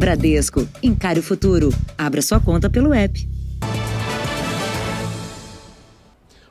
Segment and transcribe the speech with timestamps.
[0.00, 1.68] Bradesco, encare o futuro.
[1.98, 3.28] Abra sua conta pelo app.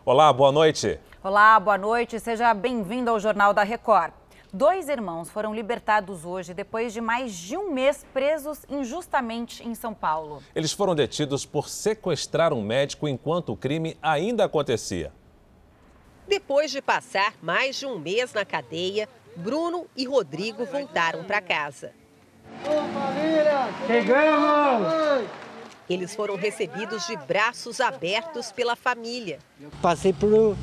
[0.05, 0.99] Olá, boa noite.
[1.23, 2.19] Olá, boa noite.
[2.19, 4.13] Seja bem-vindo ao Jornal da Record.
[4.53, 9.95] Dois irmãos foram libertados hoje depois de mais de um mês presos injustamente em São
[9.95, 10.43] Paulo.
[10.53, 15.11] Eles foram detidos por sequestrar um médico enquanto o crime ainda acontecia.
[16.27, 21.97] Depois de passar mais de um mês na cadeia, Bruno e Rodrigo voltaram para casa.
[22.65, 23.69] Ô família!
[23.87, 25.29] Chegamos!
[25.89, 29.39] Eles foram recebidos de braços abertos pela família.
[29.81, 30.55] Passei por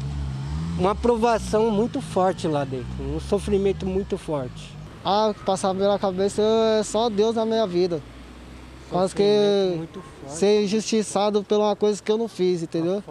[0.78, 4.76] uma aprovação muito forte lá dentro, um sofrimento muito forte.
[5.04, 6.42] Ah, passar pela cabeça
[6.78, 8.02] é só Deus na minha vida.
[8.88, 9.88] Quase que
[10.28, 13.02] ser injustiçado por uma coisa que eu não fiz, entendeu?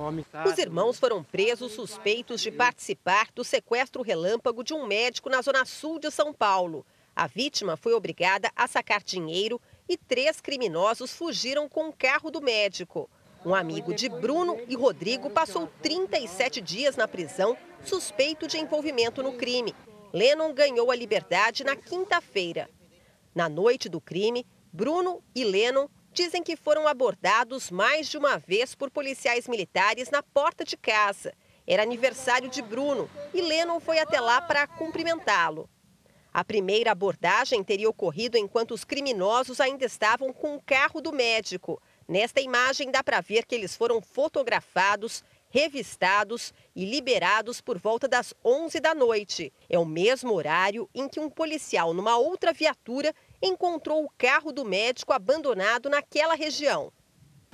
[0.46, 5.66] Os irmãos foram presos suspeitos de participar do sequestro relâmpago de um médico na zona
[5.66, 6.86] sul de São Paulo.
[7.16, 12.42] A vítima foi obrigada a sacar dinheiro e três criminosos fugiram com o carro do
[12.42, 13.10] médico.
[13.46, 19.34] Um amigo de Bruno e Rodrigo passou 37 dias na prisão, suspeito de envolvimento no
[19.34, 19.74] crime.
[20.12, 22.70] Lennon ganhou a liberdade na quinta-feira.
[23.34, 28.76] Na noite do crime, Bruno e Lennon dizem que foram abordados mais de uma vez
[28.76, 31.34] por policiais militares na porta de casa.
[31.66, 35.70] Era aniversário de Bruno e Lennon foi até lá para cumprimentá-lo.
[36.36, 41.82] A primeira abordagem teria ocorrido enquanto os criminosos ainda estavam com o carro do médico.
[42.06, 48.34] Nesta imagem dá para ver que eles foram fotografados, revistados e liberados por volta das
[48.44, 49.54] 11 da noite.
[49.70, 54.66] É o mesmo horário em que um policial numa outra viatura encontrou o carro do
[54.66, 56.92] médico abandonado naquela região.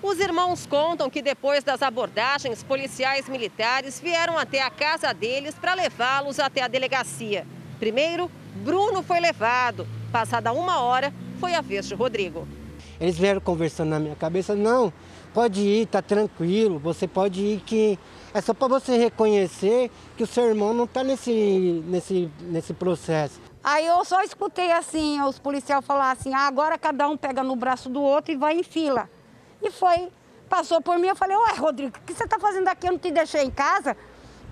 [0.01, 5.75] Os irmãos contam que depois das abordagens, policiais militares vieram até a casa deles para
[5.75, 7.45] levá-los até a delegacia.
[7.77, 9.87] Primeiro, Bruno foi levado.
[10.11, 12.47] Passada uma hora, foi a vez de Rodrigo.
[12.99, 14.93] Eles vieram conversando na minha cabeça, não,
[15.33, 17.97] pode ir, tá tranquilo, você pode ir que
[18.33, 23.39] é só para você reconhecer que o seu irmão não está nesse, nesse, nesse processo.
[23.63, 27.55] Aí eu só escutei assim, os policiais falar assim, ah, agora cada um pega no
[27.55, 29.09] braço do outro e vai em fila.
[29.61, 30.09] E foi,
[30.49, 32.87] passou por mim, eu falei, ué, Rodrigo, o que você está fazendo aqui?
[32.87, 33.95] Eu não te deixei em casa?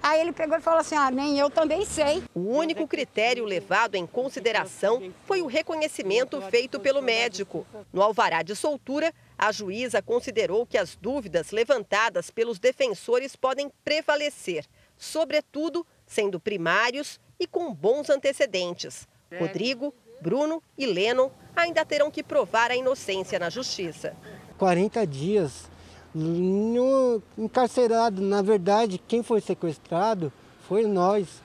[0.01, 2.23] Aí ele pegou e falou assim: ah, nem eu também sei.
[2.33, 7.65] O único critério levado em consideração foi o reconhecimento feito pelo médico.
[7.91, 14.65] No alvará de soltura, a juíza considerou que as dúvidas levantadas pelos defensores podem prevalecer,
[14.97, 19.07] sobretudo sendo primários e com bons antecedentes.
[19.37, 24.15] Rodrigo, Bruno e Lennon ainda terão que provar a inocência na justiça.
[24.57, 25.69] 40 dias
[26.13, 28.21] no, encarcerado.
[28.21, 30.31] Na verdade, quem foi sequestrado
[30.67, 31.41] foi nós.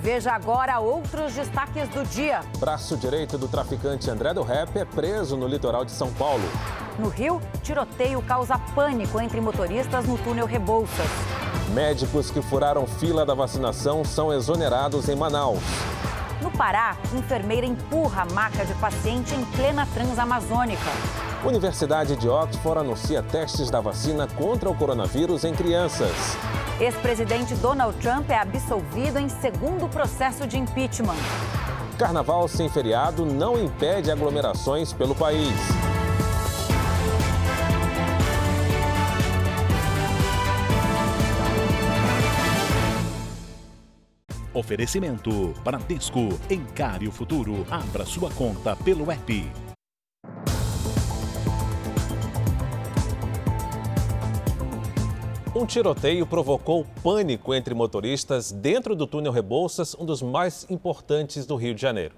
[0.00, 2.40] Veja agora outros destaques do dia.
[2.58, 6.44] Braço direito do traficante André do Rap é preso no litoral de São Paulo.
[6.98, 11.08] No Rio, tiroteio causa pânico entre motoristas no túnel Rebouças.
[11.72, 15.62] Médicos que furaram fila da vacinação são exonerados em Manaus.
[16.42, 20.90] No Pará, enfermeira empurra a maca de paciente em plena transamazônica.
[21.44, 26.36] Universidade de Oxford anuncia testes da vacina contra o coronavírus em crianças.
[26.80, 31.14] Ex-presidente Donald Trump é absolvido em segundo processo de impeachment.
[31.98, 35.54] Carnaval sem feriado não impede aglomerações pelo país.
[44.54, 46.28] Oferecimento Bradesco.
[46.48, 47.66] Encare o futuro.
[47.68, 49.50] Abra sua conta pelo app.
[55.56, 61.56] Um tiroteio provocou pânico entre motoristas dentro do túnel Rebouças, um dos mais importantes do
[61.56, 62.14] Rio de Janeiro.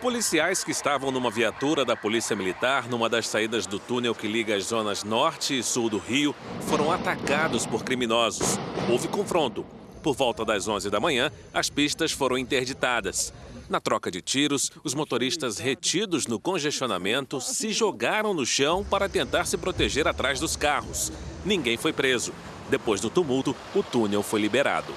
[0.00, 4.56] Policiais que estavam numa viatura da Polícia Militar numa das saídas do túnel que liga
[4.56, 8.58] as zonas norte e sul do Rio foram atacados por criminosos.
[8.90, 9.79] Houve confronto.
[10.02, 13.32] Por volta das 11 da manhã, as pistas foram interditadas.
[13.68, 19.44] Na troca de tiros, os motoristas retidos no congestionamento se jogaram no chão para tentar
[19.44, 21.12] se proteger atrás dos carros.
[21.44, 22.32] Ninguém foi preso.
[22.68, 24.92] Depois do tumulto, o túnel foi liberado.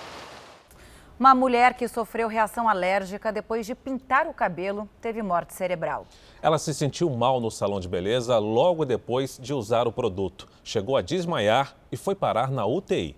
[1.20, 6.08] Uma mulher que sofreu reação alérgica depois de pintar o cabelo teve morte cerebral.
[6.42, 10.48] Ela se sentiu mal no salão de beleza logo depois de usar o produto.
[10.64, 13.16] Chegou a desmaiar e foi parar na UTI.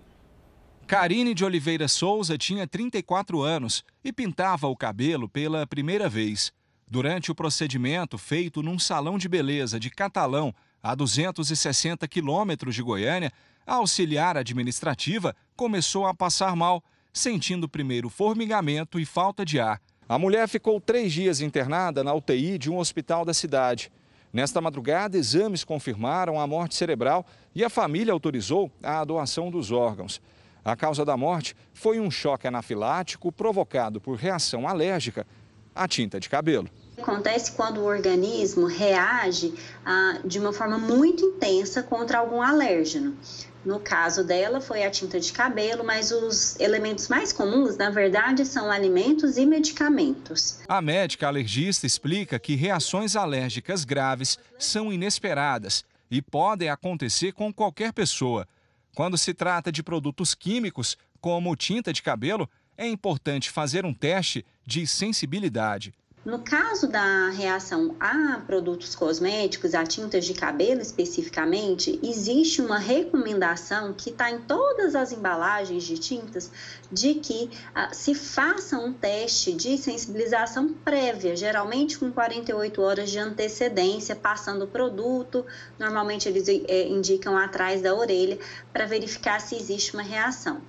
[0.86, 6.52] Karine de Oliveira Souza tinha 34 anos e pintava o cabelo pela primeira vez.
[6.88, 13.32] Durante o procedimento feito num salão de beleza de Catalão, a 260 quilômetros de Goiânia,
[13.66, 19.82] a auxiliar administrativa começou a passar mal, sentindo primeiro formigamento e falta de ar.
[20.08, 23.90] A mulher ficou três dias internada na UTI de um hospital da cidade.
[24.32, 30.20] Nesta madrugada, exames confirmaram a morte cerebral e a família autorizou a doação dos órgãos.
[30.66, 35.24] A causa da morte foi um choque anafilático provocado por reação alérgica
[35.72, 36.68] à tinta de cabelo.
[36.98, 39.54] Acontece quando o organismo reage
[39.84, 43.16] ah, de uma forma muito intensa contra algum alérgeno.
[43.64, 48.44] No caso dela, foi a tinta de cabelo, mas os elementos mais comuns, na verdade,
[48.44, 50.58] são alimentos e medicamentos.
[50.66, 57.92] A médica alergista explica que reações alérgicas graves são inesperadas e podem acontecer com qualquer
[57.92, 58.48] pessoa.
[58.96, 62.48] Quando se trata de produtos químicos, como tinta de cabelo,
[62.78, 65.92] é importante fazer um teste de sensibilidade.
[66.26, 73.92] No caso da reação a produtos cosméticos, a tintas de cabelo especificamente, existe uma recomendação
[73.92, 76.50] que está em todas as embalagens de tintas
[76.90, 83.20] de que ah, se faça um teste de sensibilização prévia, geralmente com 48 horas de
[83.20, 85.46] antecedência, passando o produto.
[85.78, 88.36] Normalmente eles é, indicam atrás da orelha
[88.72, 90.60] para verificar se existe uma reação.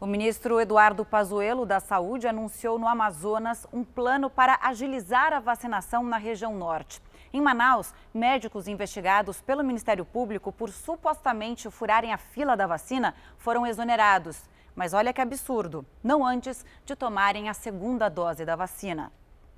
[0.00, 6.04] O ministro Eduardo Pazuello da Saúde anunciou no Amazonas um plano para agilizar a vacinação
[6.04, 7.02] na região norte.
[7.32, 13.66] Em Manaus, médicos investigados pelo Ministério Público por supostamente furarem a fila da vacina foram
[13.66, 14.48] exonerados.
[14.72, 19.10] Mas olha que absurdo, não antes de tomarem a segunda dose da vacina.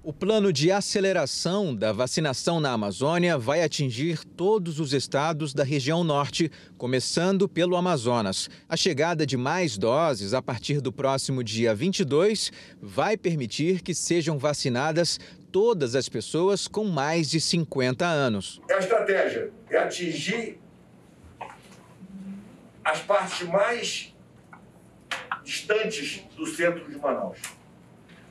[0.02, 6.02] O plano de aceleração da vacinação na Amazônia vai atingir todos os estados da região
[6.02, 8.49] norte, começando pelo Amazonas.
[8.67, 12.50] A chegada de mais doses a partir do próximo dia 22
[12.81, 15.20] vai permitir que sejam vacinadas
[15.52, 18.58] todas as pessoas com mais de 50 anos.
[18.70, 20.58] A estratégia é atingir
[22.82, 24.14] as partes mais
[25.44, 27.38] distantes do centro de Manaus.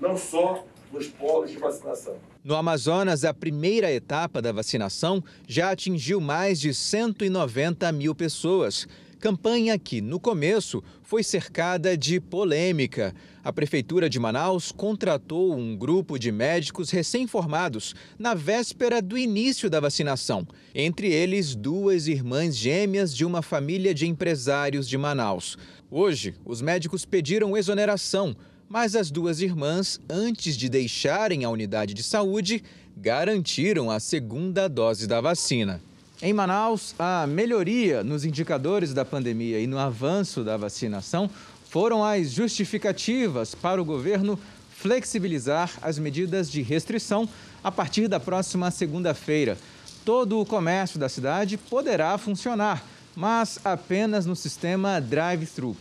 [0.02, 2.16] Não só nos polos de vacinação.
[2.44, 8.88] No Amazonas, a primeira etapa da vacinação já atingiu mais de 190 mil pessoas.
[9.20, 13.14] Campanha que, no começo, foi cercada de polêmica.
[13.44, 19.82] A Prefeitura de Manaus contratou um grupo de médicos recém-formados na véspera do início da
[19.82, 20.48] vacinação.
[20.74, 25.58] Entre eles, duas irmãs gêmeas de uma família de empresários de Manaus.
[25.92, 28.36] Hoje, os médicos pediram exoneração
[28.70, 32.64] mas as duas irmãs, antes de deixarem a unidade de saúde,
[32.96, 35.82] garantiram a segunda dose da vacina.
[36.22, 41.30] Em Manaus, a melhoria nos indicadores da pandemia e no avanço da vacinação
[41.70, 44.40] foram as justificativas para o governo
[44.70, 47.28] flexibilizar as medidas de restrição
[47.64, 49.58] a partir da próxima segunda-feira.
[50.06, 52.86] Todo o comércio da cidade poderá funcionar,
[53.16, 55.76] mas apenas no sistema drive-thru.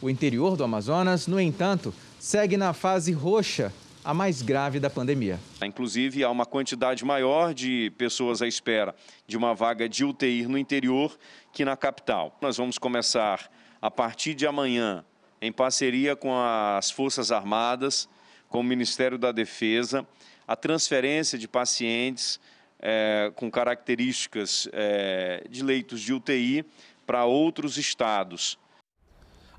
[0.00, 1.94] O interior do Amazonas, no entanto,
[2.24, 3.70] segue na fase roxa,
[4.02, 5.38] a mais grave da pandemia.
[5.62, 8.94] Inclusive, há uma quantidade maior de pessoas à espera
[9.26, 11.18] de uma vaga de UTI no interior
[11.52, 12.34] que na capital.
[12.40, 13.50] Nós vamos começar
[13.80, 15.04] a partir de amanhã,
[15.38, 18.08] em parceria com as Forças Armadas,
[18.48, 20.06] com o Ministério da Defesa,
[20.48, 22.40] a transferência de pacientes
[22.80, 26.64] é, com características é, de leitos de UTI
[27.06, 28.58] para outros estados.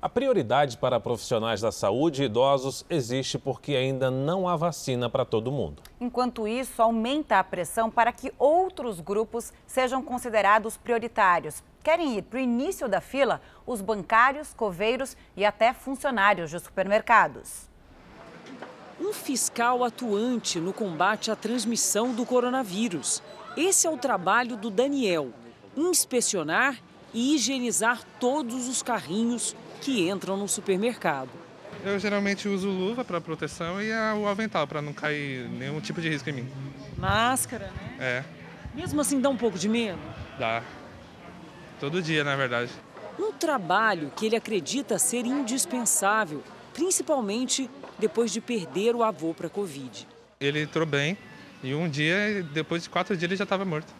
[0.06, 5.24] A prioridade para profissionais da saúde e idosos existe porque ainda não há vacina para
[5.24, 5.82] todo mundo.
[6.00, 11.60] Enquanto isso, aumenta a pressão para que outros grupos sejam considerados prioritários.
[11.82, 17.68] Querem ir para o início da fila os bancários, coveiros e até funcionários de supermercados.
[19.00, 23.20] Um fiscal atuante no combate à transmissão do coronavírus.
[23.56, 25.32] Esse é o trabalho do Daniel:
[25.76, 26.80] inspecionar
[27.12, 31.30] e higienizar todos os carrinhos que entram no supermercado.
[31.84, 36.08] Eu geralmente uso luva para proteção e o avental para não cair nenhum tipo de
[36.08, 36.48] risco em mim.
[36.96, 37.96] Máscara, né?
[37.98, 38.24] É.
[38.74, 39.98] Mesmo assim dá um pouco de medo?
[40.38, 40.62] Dá.
[41.78, 42.70] Todo dia, na verdade.
[43.18, 46.42] Um trabalho que ele acredita ser indispensável,
[46.74, 50.06] principalmente depois de perder o avô para a Covid.
[50.40, 51.16] Ele entrou bem
[51.62, 53.92] e um dia, depois de quatro dias, ele já estava morto.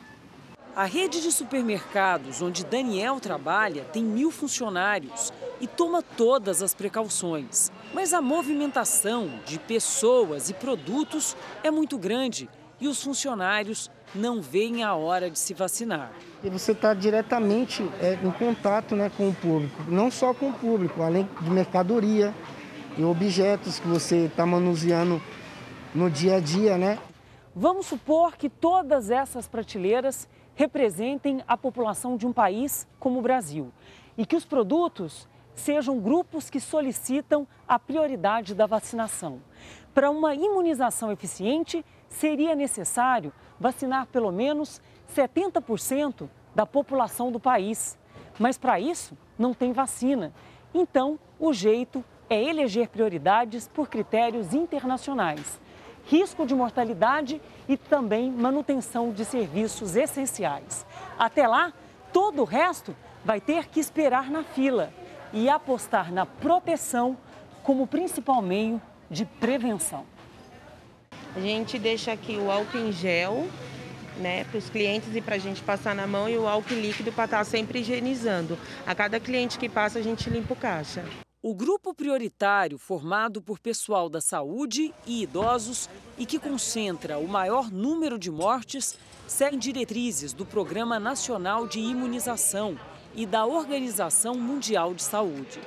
[0.76, 7.73] A rede de supermercados onde Daniel trabalha tem mil funcionários e toma todas as precauções.
[7.95, 12.47] Mas a movimentação de pessoas e produtos é muito grande
[12.78, 16.12] e os funcionários não veem a hora de se vacinar.
[16.45, 20.52] E você está diretamente é, em contato né, com o público, não só com o
[20.52, 22.35] público, além de mercadoria
[22.99, 25.23] e objetos que você está manuseando
[25.95, 26.99] no dia a dia, né?
[27.54, 33.71] Vamos supor que todas essas prateleiras representem a população de um país como o Brasil
[34.19, 39.41] e que os produtos sejam grupos que solicitam a prioridade da vacinação.
[39.95, 44.81] Para uma imunização eficiente, seria necessário vacinar pelo menos
[45.15, 47.99] 70% da população do país.
[48.39, 50.33] Mas para isso, não tem vacina.
[50.75, 55.61] Então, o jeito é eleger prioridades por critérios internacionais.
[56.07, 60.87] Risco de mortalidade e também manutenção de serviços essenciais.
[61.19, 61.73] Até lá,
[62.13, 64.93] todo o resto vai ter que esperar na fila
[65.33, 67.17] e apostar na proteção
[67.63, 70.05] como principal meio de prevenção.
[71.35, 73.49] A gente deixa aqui o álcool em gel,
[74.19, 77.13] né, para os clientes e para a gente passar na mão e o álcool líquido
[77.13, 78.57] para estar tá sempre higienizando.
[78.87, 81.05] A cada cliente que passa, a gente limpa o caixa.
[81.43, 85.88] O grupo prioritário, formado por pessoal da saúde e idosos
[86.19, 92.78] e que concentra o maior número de mortes, segue diretrizes do Programa Nacional de Imunização
[93.14, 95.61] e da Organização Mundial de Saúde.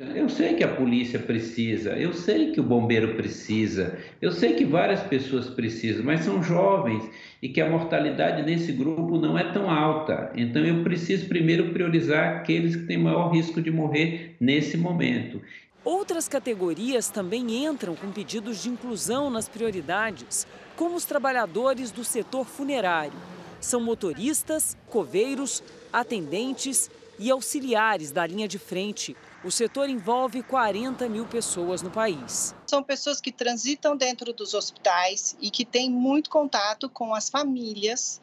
[0.00, 4.64] Eu sei que a polícia precisa, eu sei que o bombeiro precisa, eu sei que
[4.64, 7.04] várias pessoas precisam, mas são jovens
[7.42, 10.32] e que a mortalidade nesse grupo não é tão alta.
[10.34, 15.42] Então eu preciso primeiro priorizar aqueles que têm maior risco de morrer nesse momento.
[15.84, 22.46] Outras categorias também entram com pedidos de inclusão nas prioridades, como os trabalhadores do setor
[22.46, 23.18] funerário.
[23.60, 31.26] São motoristas, coveiros, atendentes e auxiliares da linha de frente o setor envolve 40 mil
[31.26, 32.54] pessoas no país.
[32.66, 38.20] São pessoas que transitam dentro dos hospitais e que têm muito contato com as famílias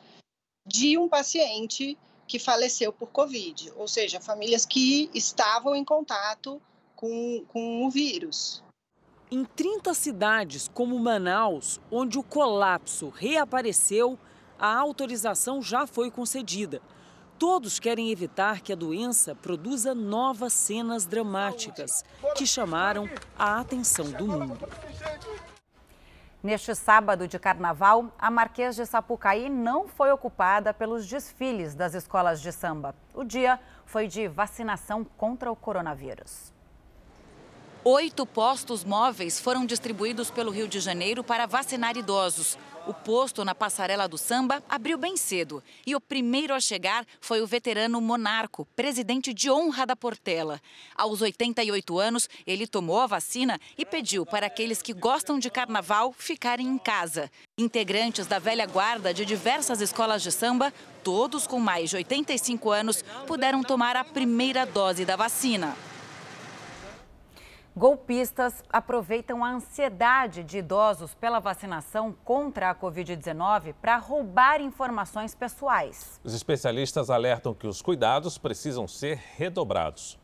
[0.66, 1.98] de um paciente
[2.28, 6.62] que faleceu por Covid, ou seja, famílias que estavam em contato
[6.96, 8.62] com, com o vírus.
[9.32, 14.20] Em 30 cidades, como Manaus, onde o colapso reapareceu,
[14.60, 16.82] a autorização já foi concedida.
[17.40, 22.04] Todos querem evitar que a doença produza novas cenas dramáticas
[22.36, 24.68] que chamaram a atenção do mundo.
[26.42, 32.42] Neste sábado de carnaval, a Marquês de Sapucaí não foi ocupada pelos desfiles das escolas
[32.42, 32.96] de samba.
[33.14, 36.57] O dia foi de vacinação contra o coronavírus.
[37.90, 42.58] Oito postos móveis foram distribuídos pelo Rio de Janeiro para vacinar idosos.
[42.86, 47.42] O posto na passarela do samba abriu bem cedo e o primeiro a chegar foi
[47.42, 50.60] o veterano Monarco, presidente de honra da Portela.
[50.98, 56.12] Aos 88 anos, ele tomou a vacina e pediu para aqueles que gostam de carnaval
[56.12, 57.32] ficarem em casa.
[57.58, 60.74] Integrantes da velha guarda de diversas escolas de samba,
[61.06, 65.74] todos com mais de 85 anos, puderam tomar a primeira dose da vacina.
[67.78, 76.20] Golpistas aproveitam a ansiedade de idosos pela vacinação contra a Covid-19 para roubar informações pessoais.
[76.24, 80.18] Os especialistas alertam que os cuidados precisam ser redobrados.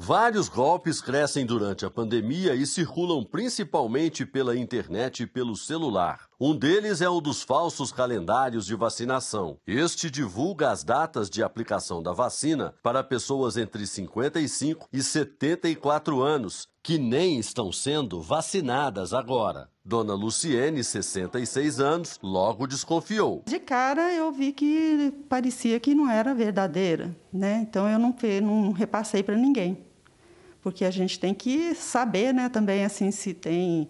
[0.00, 6.28] Vários golpes crescem durante a pandemia e circulam principalmente pela internet e pelo celular.
[6.40, 9.58] Um deles é o dos falsos calendários de vacinação.
[9.66, 16.68] Este divulga as datas de aplicação da vacina para pessoas entre 55 e 74 anos,
[16.80, 19.68] que nem estão sendo vacinadas agora.
[19.84, 23.42] Dona Luciene, 66 anos, logo desconfiou.
[23.48, 27.66] De cara eu vi que parecia que não era verdadeira, né?
[27.68, 29.87] Então eu não, não repassei para ninguém
[30.62, 33.88] porque a gente tem que saber né, também assim se tem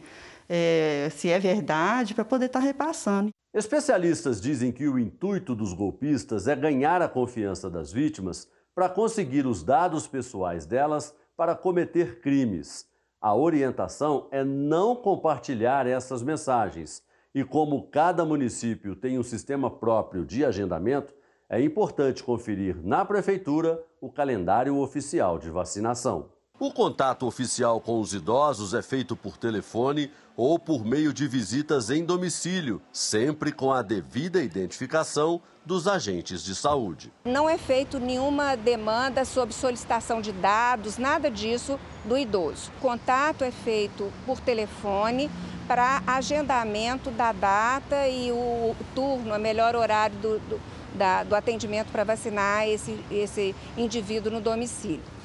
[0.49, 3.31] é, se é verdade para poder estar tá repassando.
[3.53, 9.47] Especialistas dizem que o intuito dos golpistas é ganhar a confiança das vítimas para conseguir
[9.47, 12.87] os dados pessoais delas para cometer crimes.
[13.21, 17.03] A orientação é não compartilhar essas mensagens.
[17.35, 21.13] E como cada município tem um sistema próprio de agendamento,
[21.49, 26.31] é importante conferir na prefeitura o calendário oficial de vacinação.
[26.61, 31.89] O contato oficial com os idosos é feito por telefone ou por meio de visitas
[31.89, 37.13] em domicílio, sempre com a devida identificação dos agentes de saúde.
[37.25, 42.73] Não é feito nenhuma demanda sobre solicitação de dados, nada disso do idoso.
[42.79, 45.31] O contato é feito por telefone
[45.69, 50.61] para agendamento da data e o turno, o melhor horário do, do,
[50.93, 55.18] da, do atendimento para vacinar esse, esse indivíduo no domicílio.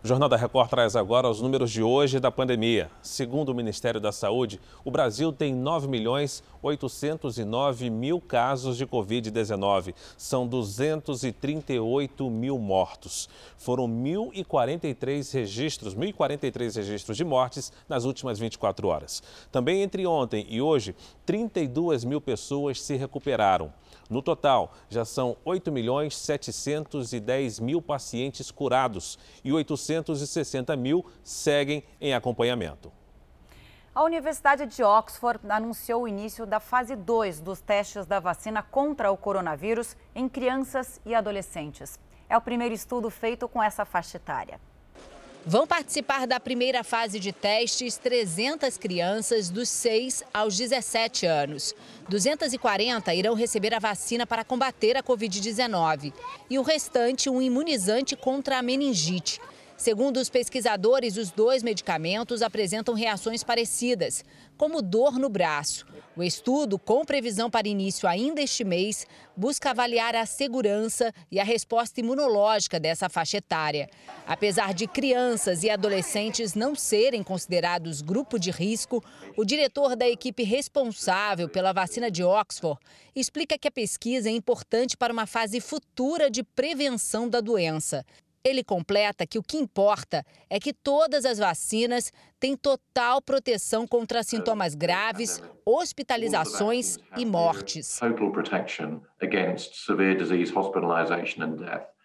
[0.00, 2.88] O Jornal da Record traz agora os números de hoje da pandemia.
[3.02, 9.92] Segundo o Ministério da Saúde, o Brasil tem 9 milhões 809 mil casos de Covid-19.
[10.16, 13.28] São 238 mil mortos.
[13.56, 19.20] Foram 1.043 registros, 1.043 registros de mortes nas últimas 24 horas.
[19.50, 20.94] Também entre ontem e hoje,
[21.26, 23.72] 32 mil pessoas se recuperaram.
[24.08, 32.14] No total, já são 8 milhões 710 mil pacientes curados e 860 mil seguem em
[32.14, 32.90] acompanhamento.
[33.94, 39.10] A Universidade de Oxford anunciou o início da fase 2 dos testes da vacina contra
[39.10, 41.98] o coronavírus em crianças e adolescentes.
[42.28, 44.60] É o primeiro estudo feito com essa faixa etária.
[45.46, 51.74] Vão participar da primeira fase de testes 300 crianças dos 6 aos 17 anos.
[52.08, 56.12] 240 irão receber a vacina para combater a Covid-19
[56.50, 59.40] e o restante um imunizante contra a meningite.
[59.78, 64.24] Segundo os pesquisadores, os dois medicamentos apresentam reações parecidas,
[64.56, 65.86] como dor no braço.
[66.16, 69.06] O estudo, com previsão para início ainda este mês,
[69.36, 73.88] busca avaliar a segurança e a resposta imunológica dessa faixa etária.
[74.26, 79.00] Apesar de crianças e adolescentes não serem considerados grupo de risco,
[79.36, 82.80] o diretor da equipe responsável pela vacina de Oxford
[83.14, 88.04] explica que a pesquisa é importante para uma fase futura de prevenção da doença.
[88.44, 94.22] Ele completa que o que importa é que todas as vacinas têm total proteção contra
[94.22, 97.98] sintomas graves, hospitalizações e mortes.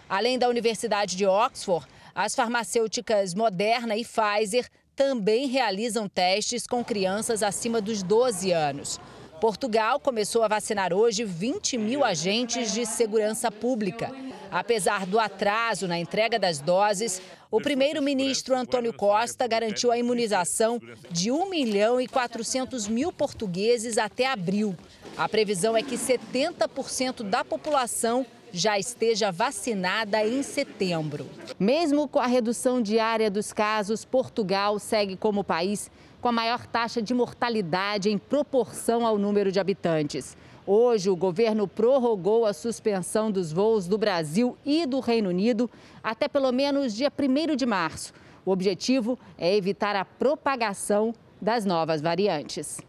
[0.10, 7.42] Além da Universidade de Oxford, as farmacêuticas Moderna e Pfizer também realizam testes com crianças
[7.42, 9.00] acima dos 12 anos.
[9.44, 14.10] Portugal começou a vacinar hoje 20 mil agentes de segurança pública.
[14.50, 17.22] Apesar do atraso na entrega das doses,
[17.52, 20.82] o primeiro-ministro Antônio Costa garantiu a imunização
[21.12, 24.78] de 1 milhão e 400 mil portugueses até abril.
[25.18, 31.28] A previsão é que 70% da população já esteja vacinada em setembro.
[31.60, 35.92] Mesmo com a redução diária dos casos, Portugal segue como país
[36.24, 40.38] com a maior taxa de mortalidade em proporção ao número de habitantes.
[40.66, 45.70] Hoje, o governo prorrogou a suspensão dos voos do Brasil e do Reino Unido
[46.02, 48.14] até pelo menos dia 1 de março.
[48.46, 52.80] O objetivo é evitar a propagação das novas variantes.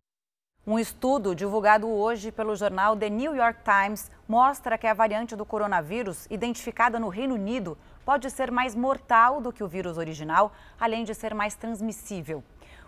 [0.64, 5.44] Um estudo divulgado hoje pelo jornal The New York Times mostra que a variante do
[5.44, 11.02] coronavírus, identificada no Reino Unido, pode ser mais mortal do que o vírus original, além
[11.02, 12.44] de ser mais transmissível.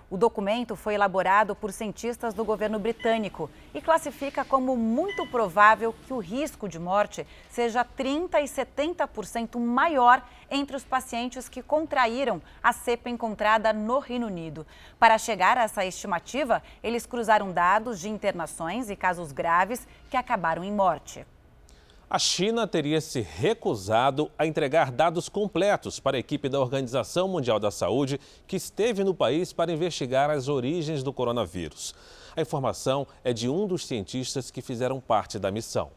[0.09, 6.13] O documento foi elaborado por cientistas do governo britânico e classifica como muito provável que
[6.13, 12.73] o risco de morte seja 30% e 70% maior entre os pacientes que contraíram a
[12.73, 14.65] cepa encontrada no Reino Unido.
[14.97, 20.63] Para chegar a essa estimativa, eles cruzaram dados de internações e casos graves que acabaram
[20.63, 21.27] em morte.
[22.09, 27.59] A China teria se recusado a entregar dados completos para a equipe da Organização Mundial
[27.59, 31.97] da Saúde que esteve no país para investigar as origens do coronavírus.
[32.37, 35.91] A informação é de um dos cientistas que fizeram parte da missão.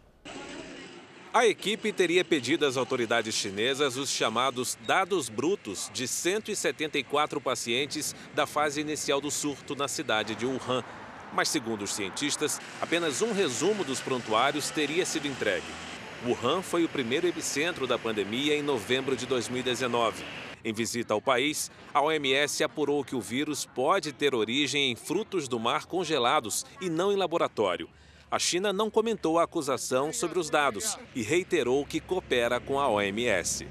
[1.31, 8.47] A equipe teria pedido às autoridades chinesas os chamados dados brutos de 174 pacientes da
[8.47, 10.83] fase inicial do surto na cidade de Wuhan.
[11.31, 15.88] Mas, segundo os cientistas, apenas um resumo dos prontuários teria sido entregue.
[16.25, 20.25] Wuhan foi o primeiro epicentro da pandemia em novembro de 2019.
[20.65, 25.47] Em visita ao país, a OMS apurou que o vírus pode ter origem em frutos
[25.47, 27.89] do mar congelados e não em laboratório.
[28.29, 32.89] A China não comentou a acusação sobre os dados e reiterou que coopera com a
[32.89, 33.65] OMS.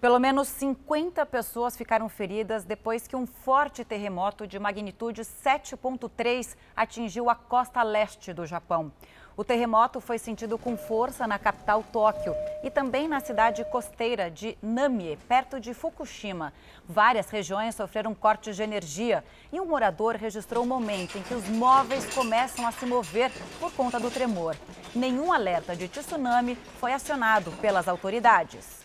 [0.00, 7.28] Pelo menos 50 pessoas ficaram feridas depois que um forte terremoto de magnitude 7,3 atingiu
[7.28, 8.90] a costa leste do Japão.
[9.36, 14.58] O terremoto foi sentido com força na capital Tóquio e também na cidade costeira de
[14.60, 16.52] Namie, perto de Fukushima.
[16.88, 21.48] Várias regiões sofreram cortes de energia e um morador registrou o momento em que os
[21.48, 24.56] móveis começam a se mover por conta do tremor.
[24.94, 28.79] Nenhum alerta de tsunami foi acionado pelas autoridades.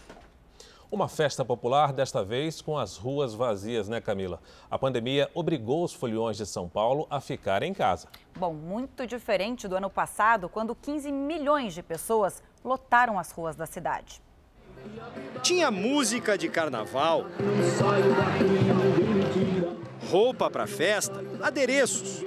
[0.95, 4.39] Uma festa popular, desta vez com as ruas vazias, né, Camila?
[4.71, 8.07] A pandemia obrigou os foliões de São Paulo a ficar em casa.
[8.33, 13.65] Bom, muito diferente do ano passado, quando 15 milhões de pessoas lotaram as ruas da
[13.65, 14.21] cidade.
[15.41, 17.25] Tinha música de carnaval,
[20.09, 22.23] roupa para festa, adereços,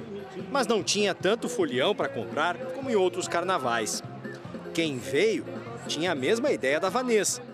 [0.50, 4.02] mas não tinha tanto folião para comprar como em outros carnavais.
[4.74, 5.46] Quem veio
[5.86, 7.48] tinha a mesma ideia da Vanessa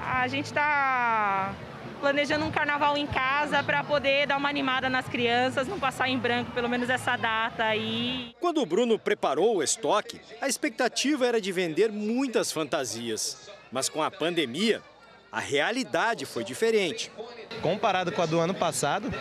[0.00, 1.54] a gente está
[2.00, 6.18] planejando um carnaval em casa para poder dar uma animada nas crianças, não passar em
[6.18, 8.34] branco pelo menos essa data aí.
[8.40, 13.50] Quando o Bruno preparou o estoque, a expectativa era de vender muitas fantasias.
[13.70, 14.82] Mas com a pandemia,
[15.30, 17.12] a realidade foi diferente.
[17.60, 19.12] Comparado com a do ano passado,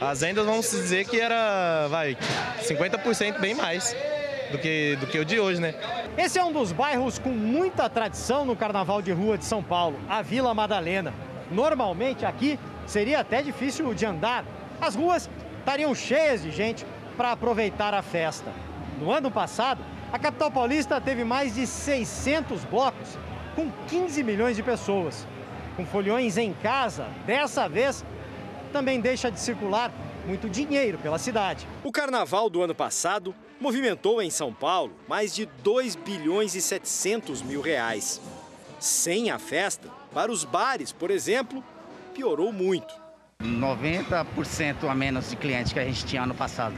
[0.00, 2.16] as vendas vamos dizer que era, vai,
[2.62, 3.94] 50% bem mais
[4.50, 5.74] do que, do que o de hoje, né?
[6.16, 9.98] Esse é um dos bairros com muita tradição no Carnaval de Rua de São Paulo,
[10.08, 11.12] a Vila Madalena.
[11.50, 14.44] Normalmente aqui seria até difícil de andar.
[14.80, 18.50] As ruas estariam cheias de gente para aproveitar a festa.
[19.00, 19.82] No ano passado,
[20.12, 23.18] a capital paulista teve mais de 600 blocos,
[23.54, 25.26] com 15 milhões de pessoas.
[25.76, 28.04] Com foliões em casa, dessa vez,
[28.72, 29.92] também deixa de circular
[30.26, 31.66] muito dinheiro pela cidade.
[31.84, 37.42] O carnaval do ano passado movimentou em São Paulo mais de 2 bilhões e 700
[37.42, 38.20] mil reais.
[38.78, 41.62] Sem a festa, para os bares, por exemplo,
[42.14, 42.94] piorou muito.
[43.42, 46.76] 90% a menos de clientes que a gente tinha ano passado.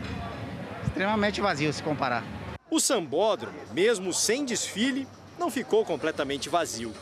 [0.87, 2.25] Extremamente vazio se comparar.
[2.71, 5.07] O sambódromo, mesmo sem desfile,
[5.38, 6.93] não ficou completamente vazio.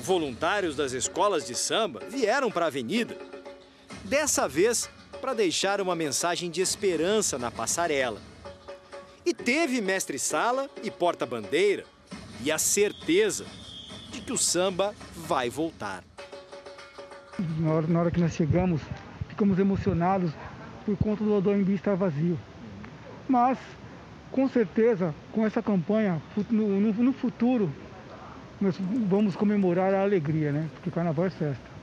[0.00, 3.16] Voluntários das escolas de samba vieram para a avenida.
[4.04, 8.20] Dessa vez, para deixar uma mensagem de esperança na passarela.
[9.26, 11.84] E teve mestre-sala e porta-bandeira
[12.42, 13.46] e a certeza
[14.10, 16.04] de que o samba vai voltar.
[17.58, 18.82] Na hora, na hora que nós chegamos,
[19.28, 20.30] ficamos emocionados
[20.84, 22.38] por conta do AMB estar vazio.
[23.26, 23.58] Mas,
[24.30, 27.72] com certeza, com essa campanha, no, no, no futuro,
[28.60, 28.76] nós
[29.08, 30.68] vamos comemorar a alegria, né?
[30.74, 31.73] Porque carnaval é festa.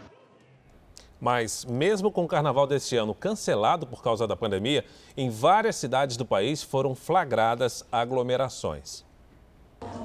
[1.22, 4.84] Mas, mesmo com o carnaval deste ano cancelado por causa da pandemia,
[5.16, 9.06] em várias cidades do país foram flagradas aglomerações.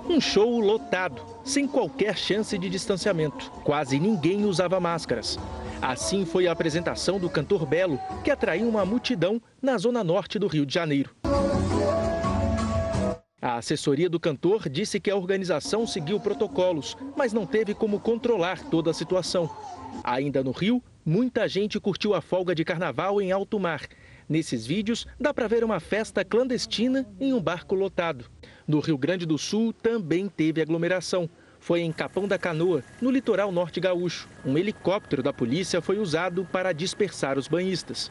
[0.09, 3.51] Um show lotado, sem qualquer chance de distanciamento.
[3.65, 5.39] Quase ninguém usava máscaras.
[5.81, 10.47] Assim foi a apresentação do cantor Belo, que atraiu uma multidão na zona norte do
[10.47, 11.15] Rio de Janeiro.
[13.47, 18.61] A assessoria do cantor disse que a organização seguiu protocolos, mas não teve como controlar
[18.65, 19.49] toda a situação.
[20.03, 23.83] Ainda no Rio, muita gente curtiu a folga de carnaval em alto mar.
[24.29, 28.25] Nesses vídeos, dá para ver uma festa clandestina em um barco lotado.
[28.67, 31.31] No Rio Grande do Sul também teve aglomeração.
[31.61, 34.29] Foi em Capão da Canoa, no litoral norte gaúcho.
[34.45, 38.11] Um helicóptero da polícia foi usado para dispersar os banhistas.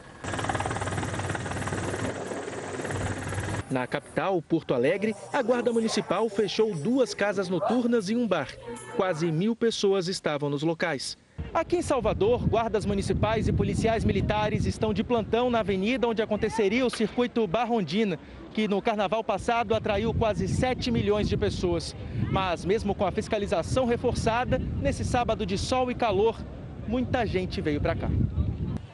[3.70, 8.48] Na capital, Porto Alegre, a Guarda Municipal fechou duas casas noturnas e um bar.
[8.94, 11.18] Quase mil pessoas estavam nos locais.
[11.52, 16.86] Aqui em Salvador, guardas municipais e policiais militares estão de plantão na avenida onde aconteceria
[16.86, 18.18] o circuito Barrondina,
[18.52, 21.94] que no carnaval passado atraiu quase 7 milhões de pessoas.
[22.30, 26.38] Mas, mesmo com a fiscalização reforçada, nesse sábado de sol e calor,
[26.86, 28.10] muita gente veio para cá.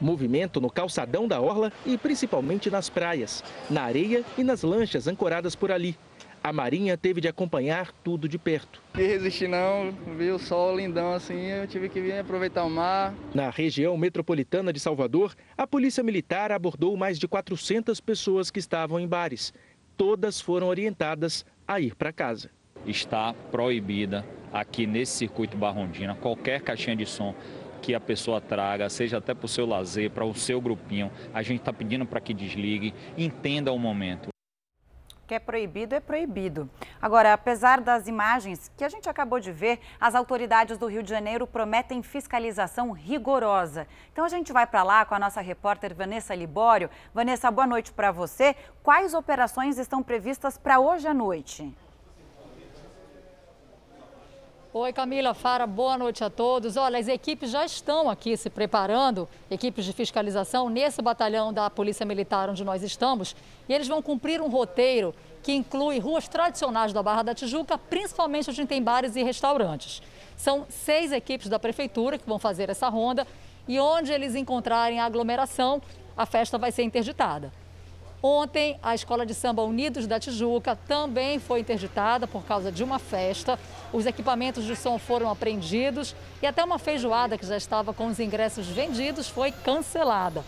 [0.03, 5.55] Movimento no calçadão da Orla e principalmente nas praias, na areia e nas lanchas ancoradas
[5.55, 5.97] por ali.
[6.43, 8.81] A Marinha teve de acompanhar tudo de perto.
[8.93, 13.13] Não resisti não, vi o sol lindão assim, eu tive que vir aproveitar o mar.
[13.33, 18.99] Na região metropolitana de Salvador, a Polícia Militar abordou mais de 400 pessoas que estavam
[18.99, 19.53] em bares.
[19.95, 22.49] Todas foram orientadas a ir para casa.
[22.85, 27.33] Está proibida aqui nesse circuito Barrondina qualquer caixinha de som
[27.83, 31.11] que a pessoa traga, seja até para o seu lazer, para o seu grupinho.
[31.33, 34.33] A gente está pedindo para que desligue, entenda o momento
[35.25, 36.69] que é proibido é proibido.
[37.01, 41.09] Agora, apesar das imagens que a gente acabou de ver, as autoridades do Rio de
[41.09, 43.87] Janeiro prometem fiscalização rigorosa.
[44.11, 46.89] Então a gente vai para lá com a nossa repórter Vanessa Libório.
[47.13, 48.55] Vanessa, boa noite para você.
[48.83, 51.73] Quais operações estão previstas para hoje à noite?
[54.75, 56.77] Oi, Camila Fara, boa noite a todos.
[56.77, 62.03] Olha, as equipes já estão aqui se preparando, equipes de fiscalização, nesse batalhão da Polícia
[62.03, 63.35] Militar onde nós estamos,
[63.69, 68.49] e eles vão cumprir um roteiro que inclui ruas tradicionais da Barra da Tijuca, principalmente
[68.49, 70.01] onde tem bares e restaurantes.
[70.35, 73.27] São seis equipes da Prefeitura que vão fazer essa ronda
[73.67, 75.83] e onde eles encontrarem aglomeração,
[76.17, 77.53] a festa vai ser interditada.
[78.25, 82.97] Ontem, a Escola de Samba Unidos da Tijuca também foi interditada por causa de uma
[82.97, 83.59] festa.
[83.91, 88.21] Os equipamentos de som foram apreendidos e até uma feijoada que já estava com os
[88.21, 90.41] ingressos vendidos foi cancelada.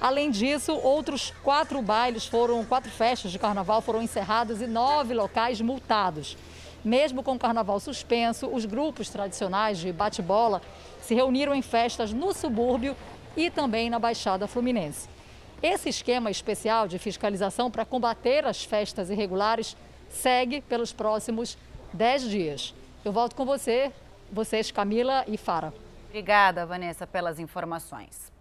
[0.00, 5.60] Além disso, outros quatro bailes foram, quatro festas de carnaval foram encerradas e nove locais
[5.60, 6.38] multados.
[6.82, 10.62] Mesmo com o carnaval suspenso, os grupos tradicionais de bate-bola
[11.02, 12.96] se reuniram em festas no subúrbio
[13.36, 15.19] e também na Baixada Fluminense.
[15.62, 19.76] Esse esquema especial de fiscalização para combater as festas irregulares
[20.08, 21.58] segue pelos próximos
[21.92, 22.74] 10 dias.
[23.04, 23.92] Eu volto com você,
[24.32, 25.72] vocês, Camila e Fara.
[26.08, 28.32] Obrigada, Vanessa, pelas informações.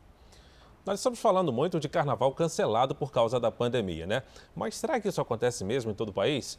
[0.86, 4.24] Nós estamos falando muito de carnaval cancelado por causa da pandemia, né?
[4.56, 6.58] Mas será que isso acontece mesmo em todo o país?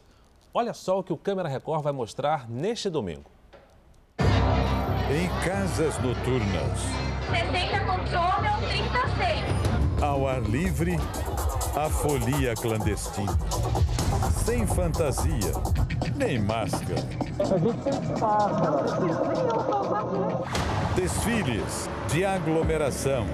[0.53, 3.31] Olha só o que o Câmera Record vai mostrar neste domingo.
[4.19, 6.79] Em casas noturnas.
[7.31, 9.70] 60 com ou 30 sem.
[10.01, 10.97] Ao ar livre,
[11.75, 13.37] a folia clandestina.
[14.43, 15.53] Sem fantasia,
[16.15, 17.03] nem máscara.
[20.95, 23.27] Desfiles de aglomeração.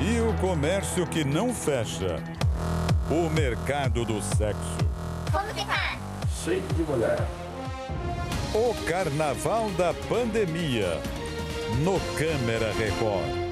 [0.00, 2.22] E o comércio que não fecha.
[3.10, 4.78] O mercado do sexo.
[5.32, 5.98] Vamos ficar.
[6.44, 7.18] Cheio de mulher.
[8.54, 11.00] O Carnaval da Pandemia.
[11.82, 13.47] No Câmera Record.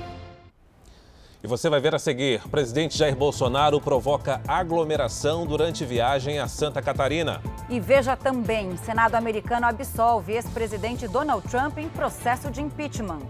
[1.47, 6.49] E você vai ver a seguir: o presidente Jair Bolsonaro provoca aglomeração durante viagem a
[6.49, 7.41] Santa Catarina.
[7.69, 13.21] E veja também: Senado americano absolve ex-presidente Donald Trump em processo de impeachment.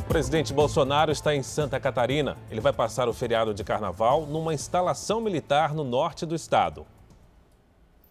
[0.00, 2.38] O presidente Bolsonaro está em Santa Catarina.
[2.50, 6.86] Ele vai passar o feriado de carnaval numa instalação militar no norte do estado.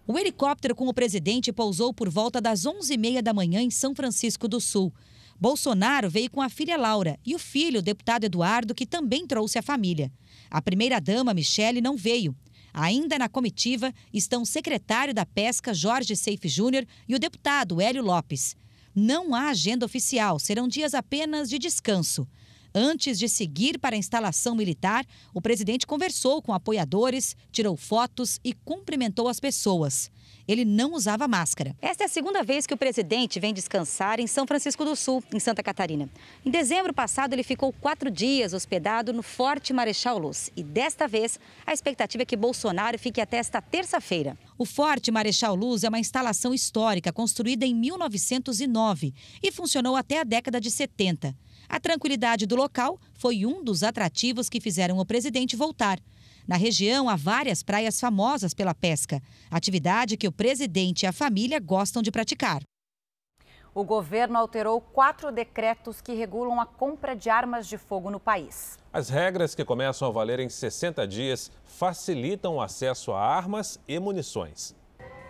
[0.07, 4.47] O helicóptero com o presidente pousou por volta das 11h30 da manhã em São Francisco
[4.47, 4.93] do Sul.
[5.39, 9.57] Bolsonaro veio com a filha Laura e o filho, o deputado Eduardo, que também trouxe
[9.57, 10.11] a família.
[10.49, 12.35] A primeira-dama, Michele, não veio.
[12.71, 18.03] Ainda na comitiva estão o secretário da Pesca, Jorge Seife Júnior, e o deputado Hélio
[18.03, 18.55] Lopes.
[18.93, 22.27] Não há agenda oficial, serão dias apenas de descanso.
[22.77, 28.51] Antes de seguir para a instalação militar, o presidente conversou com apoiadores, tirou fotos e
[28.51, 30.11] cumprimentou as pessoas.
[30.45, 31.73] Ele não usava máscara.
[31.81, 35.23] Esta é a segunda vez que o presidente vem descansar em São Francisco do Sul,
[35.33, 36.09] em Santa Catarina.
[36.45, 40.51] Em dezembro passado, ele ficou quatro dias hospedado no Forte Marechal Luz.
[40.53, 44.37] E desta vez, a expectativa é que Bolsonaro fique até esta terça-feira.
[44.57, 50.25] O Forte Marechal Luz é uma instalação histórica construída em 1909 e funcionou até a
[50.25, 51.33] década de 70.
[51.67, 55.99] A tranquilidade do local foi um dos atrativos que fizeram o presidente voltar.
[56.47, 61.59] Na região há várias praias famosas pela pesca, atividade que o presidente e a família
[61.59, 62.61] gostam de praticar.
[63.73, 68.77] O governo alterou quatro decretos que regulam a compra de armas de fogo no país.
[68.93, 73.99] As regras que começam a valer em 60 dias facilitam o acesso a armas e
[73.99, 74.73] munições.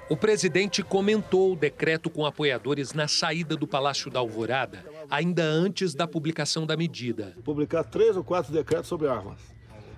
[0.07, 5.95] O presidente comentou o decreto com apoiadores na saída do Palácio da Alvorada, ainda antes
[5.95, 7.35] da publicação da medida.
[7.43, 9.39] Publicar três ou quatro decretos sobre armas.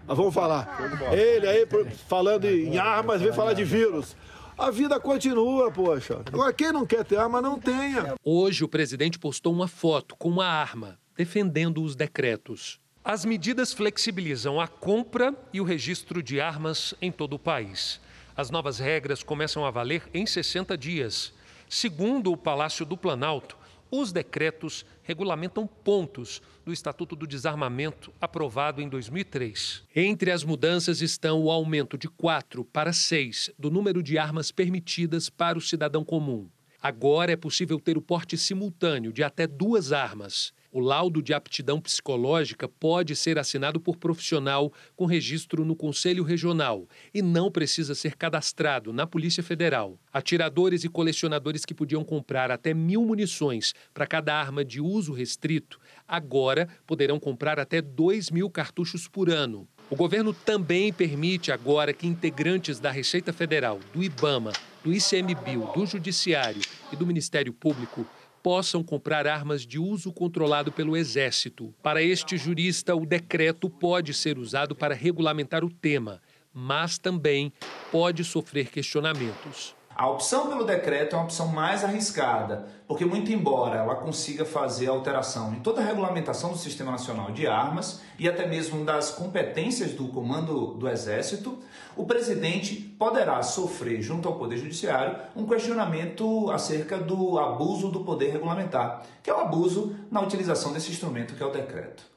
[0.08, 1.12] Nós vamos falar.
[1.12, 1.68] Ele aí
[2.08, 4.16] falando em armas, vem falar de vírus.
[4.58, 6.22] A vida continua, poxa.
[6.26, 8.16] Agora, quem não quer ter arma, não tenha.
[8.24, 12.80] Hoje, o presidente postou uma foto com uma arma, defendendo os decretos.
[13.04, 18.00] As medidas flexibilizam a compra e o registro de armas em todo o país.
[18.38, 21.34] As novas regras começam a valer em 60 dias.
[21.68, 23.58] Segundo o Palácio do Planalto,
[23.90, 29.82] os decretos regulamentam pontos do Estatuto do Desarmamento, aprovado em 2003.
[29.96, 35.32] Entre as mudanças estão o aumento de 4 para 6 do número de armas permitidas
[35.32, 36.48] para o cidadão comum.
[36.80, 40.54] Agora é possível ter o porte simultâneo de até duas armas.
[40.78, 46.88] O laudo de aptidão psicológica pode ser assinado por profissional com registro no Conselho Regional
[47.12, 49.98] e não precisa ser cadastrado na Polícia Federal.
[50.14, 55.80] Atiradores e colecionadores que podiam comprar até mil munições para cada arma de uso restrito,
[56.08, 59.68] agora poderão comprar até dois mil cartuchos por ano.
[59.90, 65.88] O governo também permite agora que integrantes da Receita Federal, do IBAMA, do ICMBio, do
[65.88, 66.62] Judiciário
[66.94, 68.06] e do Ministério Público
[68.44, 71.74] possam comprar armas de uso controlado pelo Exército.
[71.82, 76.22] Para este jurista, o decreto pode ser usado para regulamentar o tema,
[76.54, 77.54] mas também
[77.92, 79.77] pode sofrer questionamentos.
[80.00, 84.86] A opção pelo decreto é uma opção mais arriscada, porque, muito embora ela consiga fazer
[84.86, 89.94] alteração em toda a regulamentação do Sistema Nacional de Armas e até mesmo das competências
[89.94, 91.58] do Comando do Exército,
[91.96, 98.32] o presidente poderá sofrer, junto ao Poder Judiciário, um questionamento acerca do abuso do poder
[98.32, 102.17] regulamentar, que é o abuso na utilização desse instrumento que é o decreto.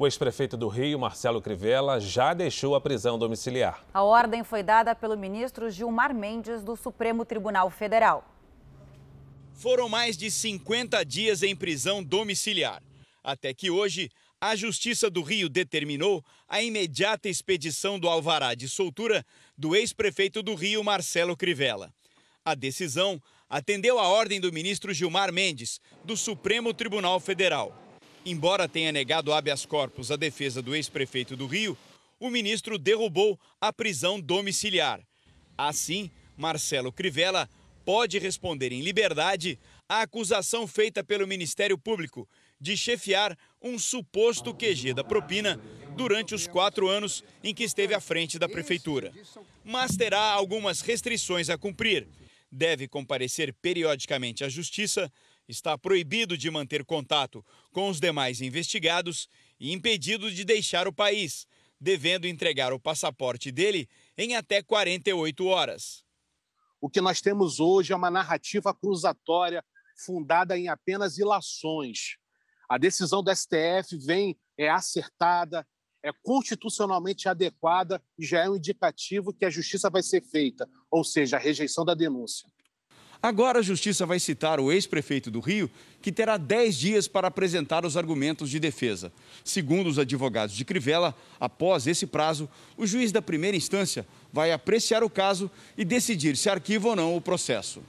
[0.00, 3.84] O ex-prefeito do Rio, Marcelo Crivella, já deixou a prisão domiciliar.
[3.92, 8.24] A ordem foi dada pelo ministro Gilmar Mendes, do Supremo Tribunal Federal.
[9.52, 12.82] Foram mais de 50 dias em prisão domiciliar.
[13.22, 14.08] Até que hoje,
[14.40, 19.22] a Justiça do Rio determinou a imediata expedição do alvará de soltura
[19.54, 21.92] do ex-prefeito do Rio, Marcelo Crivella.
[22.42, 27.89] A decisão atendeu a ordem do ministro Gilmar Mendes, do Supremo Tribunal Federal.
[28.24, 31.76] Embora tenha negado habeas corpus à defesa do ex-prefeito do Rio,
[32.18, 35.00] o ministro derrubou a prisão domiciliar.
[35.56, 37.48] Assim, Marcelo Crivella
[37.84, 42.28] pode responder em liberdade à acusação feita pelo Ministério Público
[42.60, 45.58] de chefiar um suposto QG da propina
[45.96, 49.12] durante os quatro anos em que esteve à frente da prefeitura.
[49.64, 52.06] Mas terá algumas restrições a cumprir.
[52.52, 55.10] Deve comparecer periodicamente à justiça,
[55.50, 61.46] está proibido de manter contato com os demais investigados e impedido de deixar o país,
[61.80, 66.04] devendo entregar o passaporte dele em até 48 horas.
[66.80, 69.64] O que nós temos hoje é uma narrativa acusatória
[69.96, 72.16] fundada em apenas ilações.
[72.68, 75.66] A decisão do STF vem é acertada,
[76.02, 81.04] é constitucionalmente adequada e já é um indicativo que a justiça vai ser feita, ou
[81.04, 82.48] seja, a rejeição da denúncia.
[83.22, 87.84] Agora a Justiça vai citar o ex-prefeito do Rio, que terá 10 dias para apresentar
[87.84, 89.12] os argumentos de defesa.
[89.44, 95.04] Segundo os advogados de Crivella, após esse prazo, o juiz da primeira instância vai apreciar
[95.04, 97.82] o caso e decidir se arquiva ou não o processo.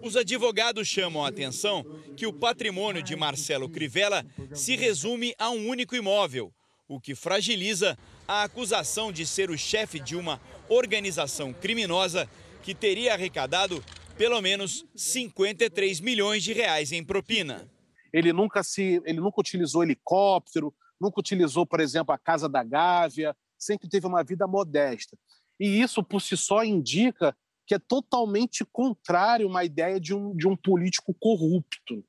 [0.00, 1.84] Os advogados chamam a atenção
[2.16, 4.24] que o patrimônio de Marcelo Crivella
[4.54, 6.50] se resume a um único imóvel,
[6.88, 12.26] o que fragiliza a acusação de ser o chefe de uma organização criminosa
[12.62, 13.84] que teria arrecadado
[14.18, 17.70] pelo menos 53 milhões de reais em propina.
[18.12, 23.36] Ele nunca se, ele nunca utilizou helicóptero, nunca utilizou, por exemplo, a casa da Gávea,
[23.56, 25.16] sempre teve uma vida modesta.
[25.58, 30.48] E isso por si só indica que é totalmente contrário uma ideia de um, de
[30.48, 32.02] um político corrupto.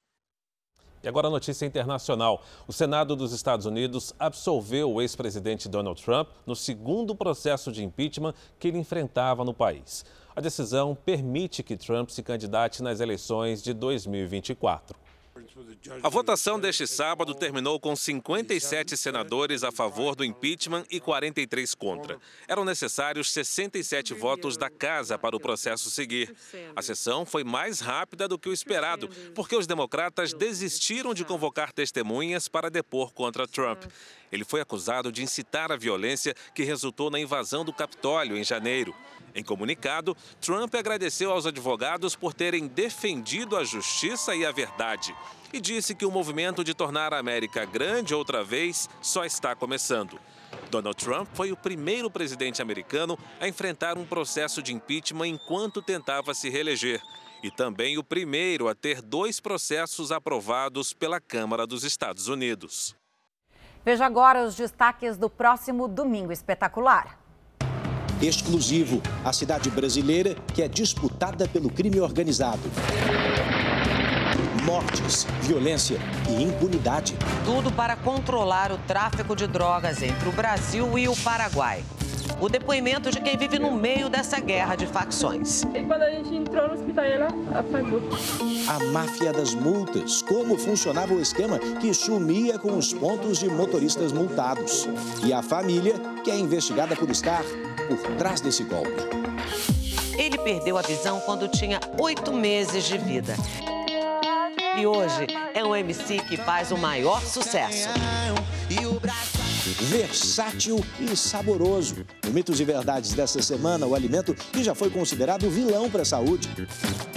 [1.03, 2.43] E agora a notícia internacional.
[2.67, 8.33] O Senado dos Estados Unidos absolveu o ex-presidente Donald Trump no segundo processo de impeachment
[8.57, 10.03] que ele enfrentava no país.
[10.39, 14.95] A decisão permite que Trump se candidate nas eleições de 2024.
[16.01, 22.17] A votação deste sábado terminou com 57 senadores a favor do impeachment e 43 contra.
[22.47, 26.33] Eram necessários 67 votos da casa para o processo seguir.
[26.73, 31.73] A sessão foi mais rápida do que o esperado, porque os democratas desistiram de convocar
[31.73, 33.83] testemunhas para depor contra Trump.
[34.31, 38.95] Ele foi acusado de incitar a violência que resultou na invasão do Capitólio em janeiro.
[39.33, 45.15] Em comunicado, Trump agradeceu aos advogados por terem defendido a justiça e a verdade
[45.51, 50.19] e disse que o movimento de tornar a América grande outra vez só está começando.
[50.69, 56.33] Donald Trump foi o primeiro presidente americano a enfrentar um processo de impeachment enquanto tentava
[56.33, 57.01] se reeleger.
[57.41, 62.95] E também o primeiro a ter dois processos aprovados pela Câmara dos Estados Unidos.
[63.83, 67.18] Veja agora os destaques do próximo Domingo Espetacular.
[68.21, 72.59] Exclusivo, a cidade brasileira que é disputada pelo crime organizado.
[74.65, 75.97] Mortes, violência
[76.29, 77.15] e impunidade.
[77.45, 81.81] Tudo para controlar o tráfico de drogas entre o Brasil e o Paraguai.
[82.41, 85.63] O depoimento de quem vive no meio dessa guerra de facções.
[85.63, 88.01] E quando a gente entrou no hospital, ela apagou.
[88.67, 90.21] A máfia das multas.
[90.21, 94.87] Como funcionava o esquema que sumia com os pontos de motoristas multados.
[95.23, 97.43] E a família, que é investigada por estar
[97.87, 99.19] por trás desse golpe.
[100.17, 103.35] Ele perdeu a visão quando tinha oito meses de vida.
[104.77, 107.89] E hoje é um MC que faz o maior sucesso.
[109.77, 112.05] Versátil e saboroso.
[112.25, 116.05] No Mitos e Verdades desta semana, o alimento que já foi considerado vilão para a
[116.05, 116.49] saúde.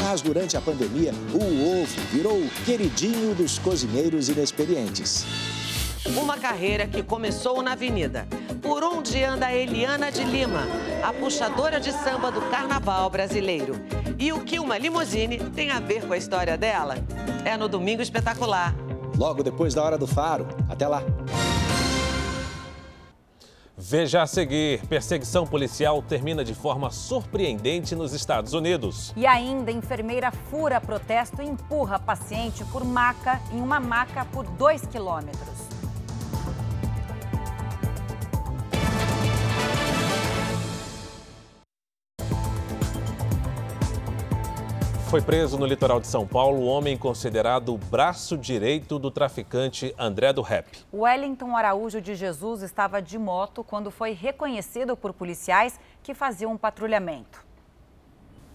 [0.03, 5.25] Mas durante a pandemia, o ovo virou o queridinho dos cozinheiros inexperientes.
[6.05, 8.27] Uma carreira que começou na Avenida.
[8.61, 10.67] Por onde anda Eliana de Lima,
[11.03, 13.77] a puxadora de samba do carnaval brasileiro.
[14.19, 16.97] E o que uma limusine tem a ver com a história dela?
[17.45, 18.75] É no Domingo Espetacular.
[19.17, 20.49] Logo depois da Hora do Faro.
[20.69, 21.03] Até lá.
[23.77, 29.13] Veja a seguir: perseguição policial termina de forma surpreendente nos Estados Unidos.
[29.17, 34.85] E ainda, enfermeira fura protesto e empurra paciente por maca em uma maca por dois
[34.87, 35.72] quilômetros.
[45.13, 49.95] Foi preso no litoral de São Paulo o homem considerado o braço direito do traficante
[49.99, 50.67] André do Rap.
[50.91, 56.57] Wellington Araújo de Jesus estava de moto quando foi reconhecido por policiais que faziam um
[56.57, 57.45] patrulhamento.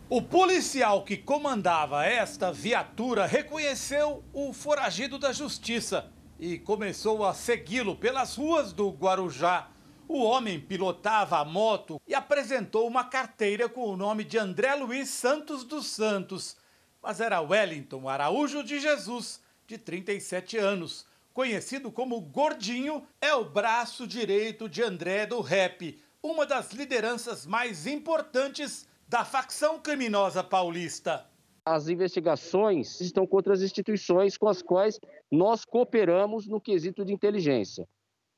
[0.09, 6.07] O policial que comandava esta viatura reconheceu o foragido da justiça
[6.39, 9.67] e começou a segui-lo pelas ruas do Guarujá.
[10.09, 15.09] O homem pilotava a moto e apresentou uma carteira com o nome de André Luiz
[15.09, 16.55] Santos dos Santos,
[17.03, 24.07] mas era Wellington Araújo de Jesus, de 37 anos, conhecido como Gordinho, é o braço
[24.07, 26.01] direito de André do Rap.
[26.23, 31.29] uma das lideranças mais importantes da facção criminosa paulista.
[31.65, 34.99] As investigações estão contra as instituições com as quais
[35.29, 37.85] nós cooperamos no quesito de inteligência,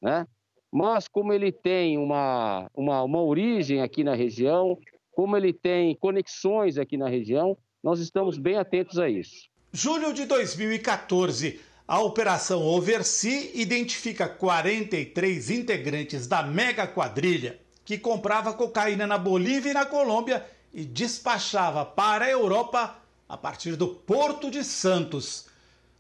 [0.02, 0.26] né?
[0.72, 4.78] Mas como ele tem uma, uma, uma origem aqui na região,
[5.12, 9.50] como ele tem conexões aqui na região, nós estamos bem atentos a isso.
[9.72, 19.08] Julho de 2014, a Operação Oversea identifica 43 integrantes da mega quadrilha que comprava cocaína
[19.08, 22.96] na Bolívia e na Colômbia e despachava para a Europa
[23.28, 25.48] a partir do Porto de Santos.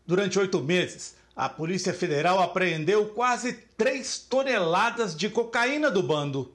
[0.05, 6.53] Durante oito meses, a Polícia Federal apreendeu quase 3 toneladas de cocaína do bando.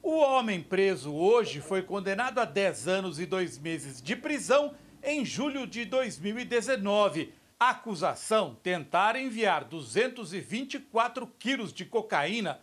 [0.00, 5.24] O homem preso hoje foi condenado a 10 anos e 2 meses de prisão em
[5.24, 7.34] julho de 2019.
[7.58, 12.60] A acusação tentar enviar 224 quilos de cocaína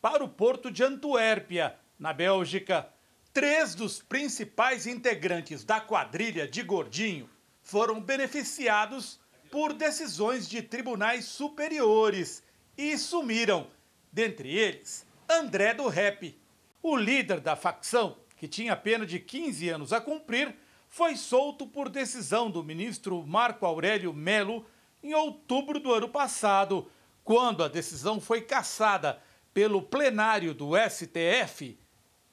[0.00, 2.88] para o porto de Antuérpia, na Bélgica.
[3.32, 7.28] Três dos principais integrantes da quadrilha de Gordinho
[7.60, 9.20] foram beneficiados
[9.52, 12.42] por decisões de tribunais superiores
[12.74, 13.66] e sumiram,
[14.10, 16.40] dentre eles André do Rep.
[16.82, 20.56] O líder da facção, que tinha pena de 15 anos a cumprir,
[20.88, 24.64] foi solto por decisão do ministro Marco Aurélio Melo
[25.02, 26.90] em outubro do ano passado,
[27.22, 29.22] quando a decisão foi cassada
[29.52, 31.78] pelo plenário do STF.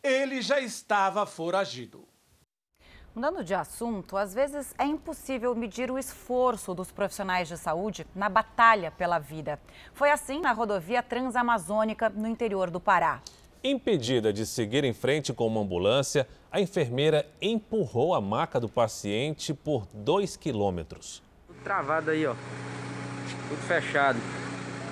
[0.02, 2.09] Ele já estava foragido.
[3.20, 8.30] Mudando de assunto, às vezes é impossível medir o esforço dos profissionais de saúde na
[8.30, 9.60] batalha pela vida.
[9.94, 13.22] Foi assim na rodovia Transamazônica, no interior do Pará.
[13.62, 19.54] Impedida de seguir em frente com uma ambulância, a enfermeira empurrou a maca do paciente
[19.54, 21.22] por dois quilômetros.
[21.46, 22.34] Tudo travado aí, ó.
[23.50, 24.18] Tudo fechado.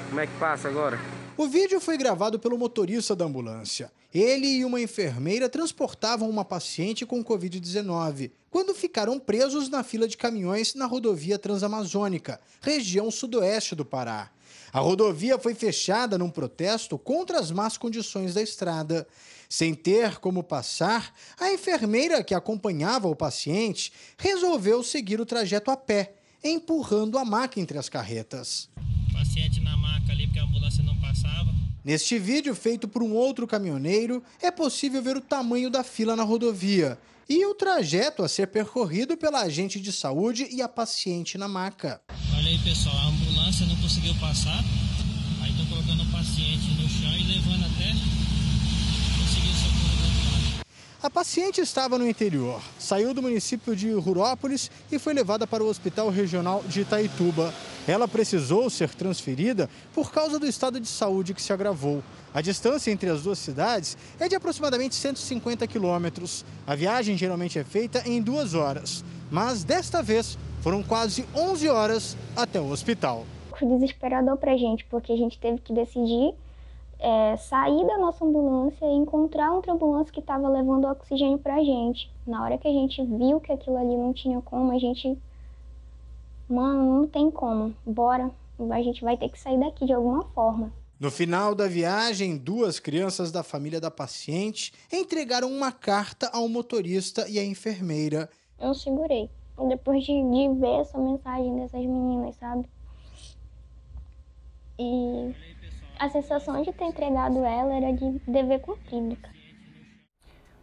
[0.09, 0.99] Como é que passa agora?
[1.38, 3.89] O vídeo foi gravado pelo motorista da ambulância.
[4.13, 10.15] Ele e uma enfermeira transportavam uma paciente com Covid-19 quando ficaram presos na fila de
[10.15, 14.31] caminhões na rodovia Transamazônica, região sudoeste do Pará.
[14.71, 19.07] A rodovia foi fechada num protesto contra as más condições da estrada.
[19.49, 25.77] Sem ter como passar, a enfermeira que acompanhava o paciente resolveu seguir o trajeto a
[25.77, 28.69] pé, empurrando a maca entre as carretas.
[29.09, 31.56] O paciente na maca ali porque a ambulância não passava.
[31.88, 36.23] Neste vídeo, feito por um outro caminhoneiro, é possível ver o tamanho da fila na
[36.23, 41.47] rodovia e o trajeto a ser percorrido pela agente de saúde e a paciente na
[41.47, 42.01] maca.
[42.35, 44.61] Olha aí, pessoal, a ambulância não conseguiu passar.
[45.41, 47.88] Aí estão colocando o paciente no chão e levando até
[49.17, 50.65] conseguir socorro do outro lado.
[51.07, 55.67] A paciente estava no interior, saiu do município de Rurópolis e foi levada para o
[55.69, 57.53] Hospital Regional de Itaituba.
[57.87, 62.03] Ela precisou ser transferida por causa do estado de saúde que se agravou.
[62.33, 66.43] A distância entre as duas cidades é de aproximadamente 150 quilômetros.
[66.67, 69.01] A viagem geralmente é feita em duas horas,
[69.31, 73.25] mas desta vez foram quase 11 horas até o hospital.
[73.57, 76.33] Foi desesperador para a gente, porque a gente teve que decidir
[76.99, 81.63] é, sair da nossa ambulância e encontrar outra ambulância que estava levando oxigênio para a
[81.63, 82.11] gente.
[82.25, 85.17] Na hora que a gente viu que aquilo ali não tinha como, a gente.
[86.49, 87.75] Mano, não tem como.
[87.85, 88.31] Bora.
[88.71, 90.73] A gente vai ter que sair daqui de alguma forma.
[90.99, 97.29] No final da viagem, duas crianças da família da paciente entregaram uma carta ao motorista
[97.29, 98.27] e à enfermeira.
[98.59, 99.29] Eu segurei.
[99.69, 102.67] Depois de, de ver essa mensagem dessas meninas, sabe?
[104.79, 105.35] E
[105.99, 109.17] a sensação de ter entregado ela era de dever cumprido.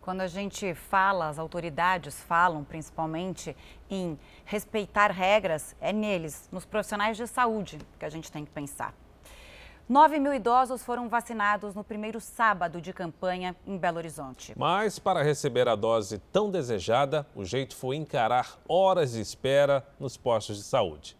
[0.01, 3.57] Quando a gente fala, as autoridades falam principalmente
[3.89, 8.95] em respeitar regras, é neles, nos profissionais de saúde, que a gente tem que pensar.
[9.89, 14.55] 9 mil idosos foram vacinados no primeiro sábado de campanha em Belo Horizonte.
[14.57, 20.17] Mas para receber a dose tão desejada, o jeito foi encarar horas de espera nos
[20.17, 21.17] postos de saúde.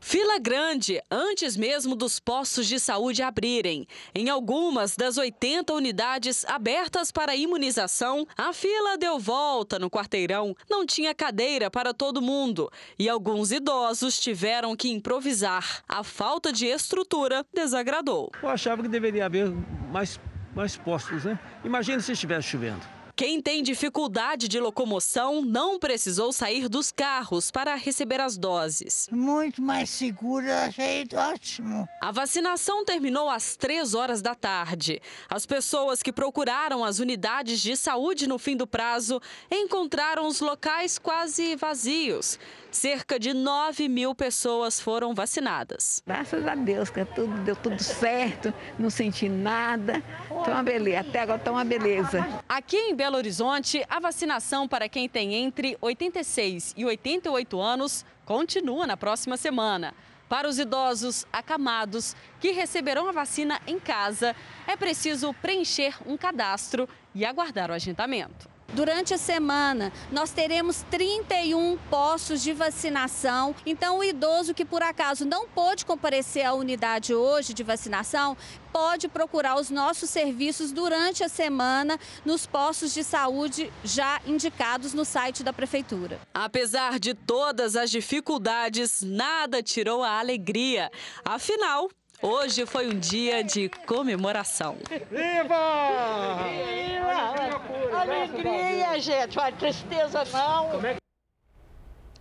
[0.00, 3.86] Fila grande antes mesmo dos postos de saúde abrirem.
[4.14, 10.54] Em algumas das 80 unidades abertas para imunização, a fila deu volta no quarteirão.
[10.70, 15.82] Não tinha cadeira para todo mundo e alguns idosos tiveram que improvisar.
[15.88, 18.30] A falta de estrutura desagradou.
[18.42, 19.50] Eu achava que deveria haver
[19.90, 20.20] mais,
[20.54, 21.38] mais postos, né?
[21.64, 22.97] Imagina se estivesse chovendo.
[23.18, 29.08] Quem tem dificuldade de locomoção não precisou sair dos carros para receber as doses.
[29.10, 31.88] Muito mais segura, achei ótimo.
[32.00, 35.02] A vacinação terminou às três horas da tarde.
[35.28, 40.96] As pessoas que procuraram as unidades de saúde no fim do prazo encontraram os locais
[40.96, 42.38] quase vazios.
[42.70, 46.02] Cerca de 9 mil pessoas foram vacinadas.
[46.06, 50.02] Graças a Deus que tudo, deu tudo certo, não senti nada.
[50.26, 51.00] Então, uma beleza.
[51.00, 52.26] Até agora está uma beleza.
[52.48, 58.86] Aqui em Belo Horizonte, a vacinação para quem tem entre 86 e 88 anos continua
[58.86, 59.94] na próxima semana.
[60.28, 66.86] Para os idosos acamados que receberão a vacina em casa, é preciso preencher um cadastro
[67.14, 68.57] e aguardar o agendamento.
[68.74, 73.54] Durante a semana, nós teremos 31 postos de vacinação.
[73.64, 78.36] Então, o idoso que por acaso não pôde comparecer à unidade hoje de vacinação,
[78.70, 85.04] pode procurar os nossos serviços durante a semana nos postos de saúde já indicados no
[85.04, 86.20] site da Prefeitura.
[86.34, 90.90] Apesar de todas as dificuldades, nada tirou a alegria.
[91.24, 91.88] Afinal,
[92.20, 94.76] Hoje foi um dia de comemoração.
[95.08, 96.42] Viva!
[96.42, 98.00] Viva!
[98.00, 100.70] Alegria, gente, não tristeza não.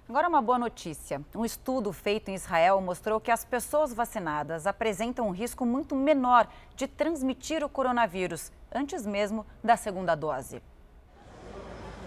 [0.09, 1.21] Agora, uma boa notícia.
[1.35, 6.49] Um estudo feito em Israel mostrou que as pessoas vacinadas apresentam um risco muito menor
[6.77, 10.63] de transmitir o coronavírus antes mesmo da segunda dose.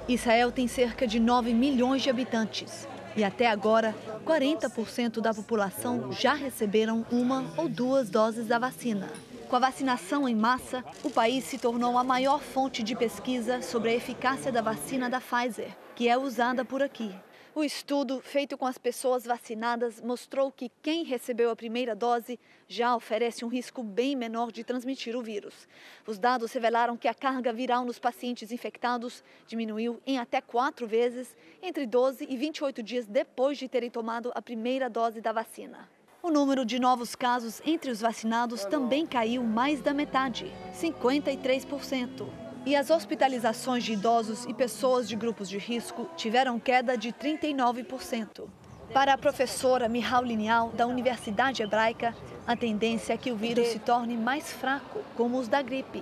[0.07, 2.85] Israel tem cerca de 9 milhões de habitantes.
[3.16, 3.95] E até agora,
[4.26, 9.07] 40% da população já receberam uma ou duas doses da vacina.
[9.47, 13.91] Com a vacinação em massa, o país se tornou a maior fonte de pesquisa sobre
[13.91, 17.14] a eficácia da vacina da Pfizer, que é usada por aqui.
[17.55, 22.95] O estudo feito com as pessoas vacinadas mostrou que quem recebeu a primeira dose já
[22.95, 25.67] oferece um risco bem menor de transmitir o vírus.
[26.07, 31.37] Os dados revelaram que a carga viral nos pacientes infectados diminuiu em até quatro vezes
[31.61, 35.87] entre 12 e 28 dias depois de terem tomado a primeira dose da vacina.
[36.23, 42.27] O número de novos casos entre os vacinados também caiu mais da metade, 53%.
[42.66, 48.47] E as hospitalizações de idosos e pessoas de grupos de risco tiveram queda de 39%.
[48.93, 52.16] Para a professora Mihal Lineal, da Universidade Hebraica,
[52.47, 56.01] a tendência é que o vírus se torne mais fraco, como os da gripe.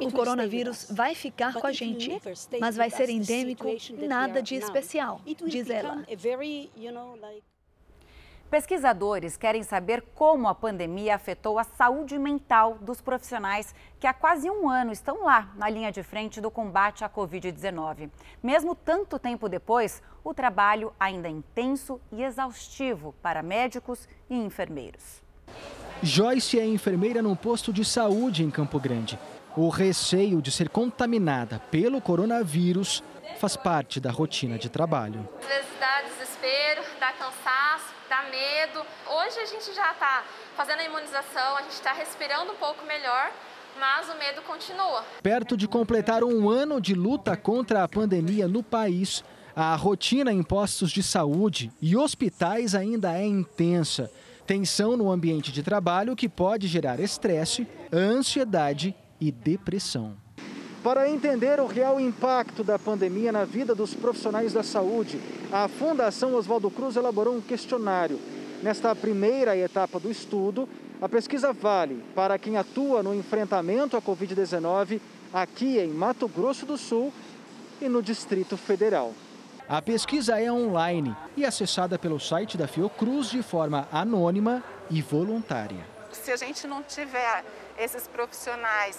[0.00, 2.18] O coronavírus vai ficar com a gente,
[2.58, 3.66] mas vai ser endêmico
[4.06, 6.04] nada de especial, diz ela.
[8.50, 14.48] Pesquisadores querem saber como a pandemia afetou a saúde mental dos profissionais que há quase
[14.48, 18.08] um ano estão lá na linha de frente do combate à Covid-19.
[18.42, 25.22] Mesmo tanto tempo depois, o trabalho ainda é intenso e exaustivo para médicos e enfermeiros.
[26.02, 29.18] Joyce é enfermeira num posto de saúde em Campo Grande.
[29.54, 33.02] O receio de ser contaminada pelo coronavírus
[33.38, 35.28] faz parte da rotina de trabalho.
[35.38, 38.84] Às vezes dá desespero, dá cansaço dá medo.
[39.06, 40.24] Hoje a gente já está
[40.56, 43.30] fazendo a imunização, a gente está respirando um pouco melhor,
[43.78, 45.04] mas o medo continua.
[45.22, 49.22] Perto de completar um ano de luta contra a pandemia no país,
[49.54, 54.10] a rotina em postos de saúde e hospitais ainda é intensa.
[54.46, 60.27] Tensão no ambiente de trabalho que pode gerar estresse, ansiedade e depressão.
[60.82, 65.20] Para entender o real impacto da pandemia na vida dos profissionais da saúde,
[65.50, 68.20] a Fundação Oswaldo Cruz elaborou um questionário.
[68.62, 70.68] Nesta primeira etapa do estudo,
[71.02, 75.00] a pesquisa vale para quem atua no enfrentamento à Covid-19
[75.32, 77.12] aqui em Mato Grosso do Sul
[77.80, 79.12] e no Distrito Federal.
[79.68, 85.84] A pesquisa é online e acessada pelo site da Fiocruz de forma anônima e voluntária.
[86.10, 87.44] Se a gente não tiver
[87.78, 88.98] esses profissionais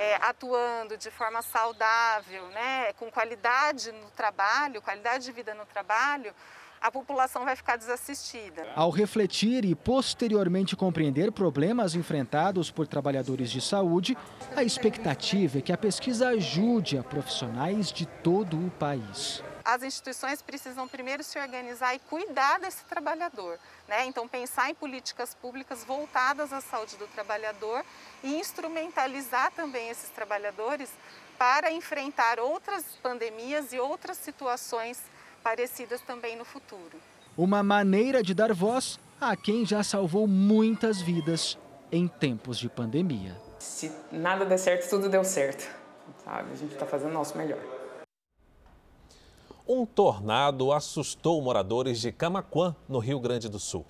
[0.00, 6.32] é, atuando de forma saudável, né, com qualidade no trabalho, qualidade de vida no trabalho,
[6.80, 8.66] a população vai ficar desassistida.
[8.74, 14.16] Ao refletir e posteriormente compreender problemas enfrentados por trabalhadores de saúde,
[14.56, 20.42] a expectativa é que a pesquisa ajude a profissionais de todo o país as instituições
[20.42, 23.58] precisam primeiro se organizar e cuidar desse trabalhador.
[23.90, 24.06] Né?
[24.06, 27.84] Então, pensar em políticas públicas voltadas à saúde do trabalhador
[28.22, 30.88] e instrumentalizar também esses trabalhadores
[31.36, 35.02] para enfrentar outras pandemias e outras situações
[35.42, 37.00] parecidas também no futuro.
[37.36, 41.58] Uma maneira de dar voz a quem já salvou muitas vidas
[41.90, 43.36] em tempos de pandemia.
[43.58, 45.68] Se nada der certo, tudo deu certo.
[46.24, 46.52] Sabe?
[46.52, 47.58] A gente está fazendo o nosso melhor.
[49.72, 53.86] Um tornado assustou moradores de Camaquã, no Rio Grande do Sul.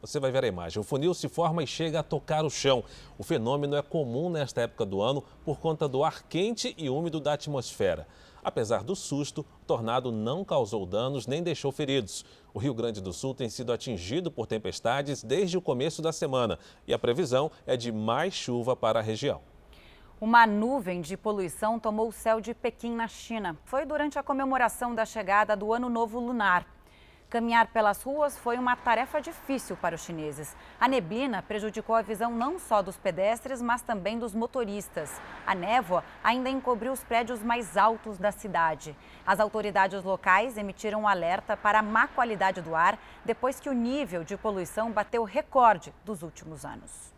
[0.00, 0.80] Você vai ver a imagem.
[0.80, 2.84] O funil se forma e chega a tocar o chão.
[3.18, 7.18] O fenômeno é comum nesta época do ano por conta do ar quente e úmido
[7.18, 8.06] da atmosfera.
[8.40, 12.24] Apesar do susto, o tornado não causou danos nem deixou feridos.
[12.54, 16.56] O Rio Grande do Sul tem sido atingido por tempestades desde o começo da semana
[16.86, 19.40] e a previsão é de mais chuva para a região.
[20.18, 23.54] Uma nuvem de poluição tomou o céu de Pequim, na China.
[23.66, 26.64] Foi durante a comemoração da chegada do Ano Novo Lunar.
[27.28, 30.56] Caminhar pelas ruas foi uma tarefa difícil para os chineses.
[30.80, 35.20] A neblina prejudicou a visão não só dos pedestres, mas também dos motoristas.
[35.46, 38.96] A névoa ainda encobriu os prédios mais altos da cidade.
[39.26, 43.74] As autoridades locais emitiram um alerta para a má qualidade do ar depois que o
[43.74, 47.15] nível de poluição bateu recorde dos últimos anos.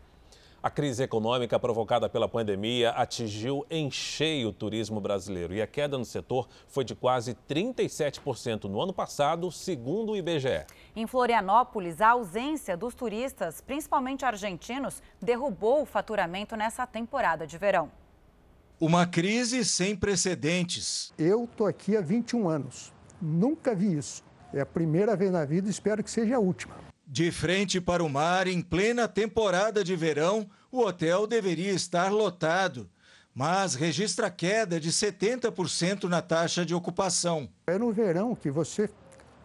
[0.60, 5.96] A crise econômica provocada pela pandemia atingiu em cheio o turismo brasileiro e a queda
[5.96, 10.66] no setor foi de quase 37% no ano passado, segundo o IBGE.
[10.96, 17.88] Em Florianópolis, a ausência dos turistas, principalmente argentinos, derrubou o faturamento nessa temporada de verão.
[18.80, 21.12] Uma crise sem precedentes.
[21.16, 22.92] Eu estou aqui há 21 anos.
[23.22, 24.24] Nunca vi isso.
[24.52, 26.87] É a primeira vez na vida e espero que seja a última.
[27.10, 32.86] De frente para o mar, em plena temporada de verão, o hotel deveria estar lotado,
[33.34, 37.48] mas registra queda de 70% na taxa de ocupação.
[37.66, 38.90] É no verão que você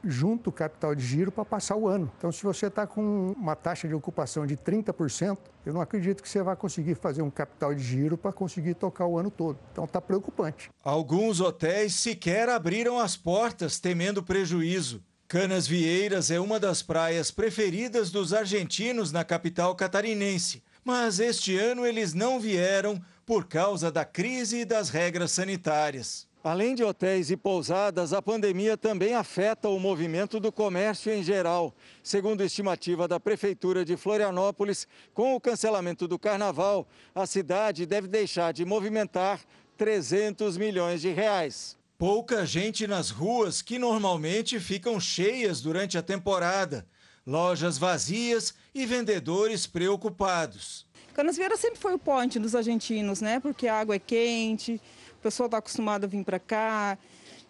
[0.03, 2.11] junta o capital de giro para passar o ano.
[2.17, 6.27] Então, se você está com uma taxa de ocupação de 30%, eu não acredito que
[6.27, 9.57] você vai conseguir fazer um capital de giro para conseguir tocar o ano todo.
[9.71, 10.69] Então, está preocupante.
[10.83, 15.01] Alguns hotéis sequer abriram as portas, temendo prejuízo.
[15.33, 21.87] Canas Vieiras é uma das praias preferidas dos argentinos na capital catarinense, mas este ano
[21.87, 26.27] eles não vieram por causa da crise e das regras sanitárias.
[26.43, 31.73] Além de hotéis e pousadas, a pandemia também afeta o movimento do comércio em geral.
[32.03, 38.53] Segundo estimativa da Prefeitura de Florianópolis, com o cancelamento do carnaval, a cidade deve deixar
[38.53, 39.41] de movimentar
[39.79, 41.75] 300 milhões de reais.
[41.97, 46.85] Pouca gente nas ruas que normalmente ficam cheias durante a temporada.
[47.25, 50.85] Lojas vazias e vendedores preocupados.
[51.13, 53.39] Canasvieira sempre foi o ponte dos argentinos, né?
[53.39, 54.81] Porque a água é quente,
[55.13, 56.97] o pessoal está acostumado a vir para cá.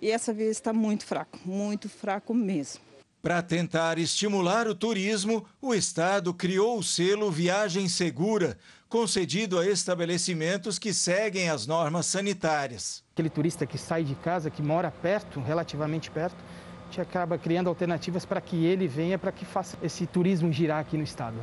[0.01, 2.81] E essa vez está muito fraco, muito fraco mesmo.
[3.21, 8.57] Para tentar estimular o turismo, o Estado criou o selo Viagem Segura,
[8.93, 13.03] concedido a estabelecimentos que seguem as normas sanitárias.
[13.11, 17.69] Aquele turista que sai de casa, que mora perto, relativamente perto, a gente acaba criando
[17.69, 21.37] alternativas para que ele venha, para que faça esse turismo girar aqui no estado.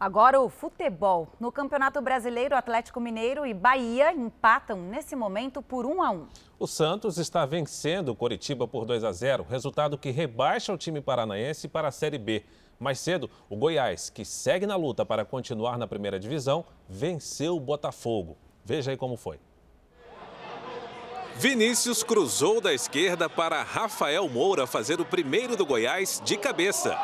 [0.00, 1.28] Agora o futebol.
[1.38, 6.26] No Campeonato Brasileiro, Atlético Mineiro e Bahia empatam nesse momento por 1 a 1.
[6.58, 11.00] O Santos está vencendo o Coritiba por 2 a 0, resultado que rebaixa o time
[11.00, 12.44] paranaense para a Série B.
[12.78, 17.60] Mais cedo, o Goiás, que segue na luta para continuar na primeira divisão, venceu o
[17.60, 18.36] Botafogo.
[18.64, 19.38] Veja aí como foi.
[21.36, 26.98] Vinícius cruzou da esquerda para Rafael Moura fazer o primeiro do Goiás de cabeça.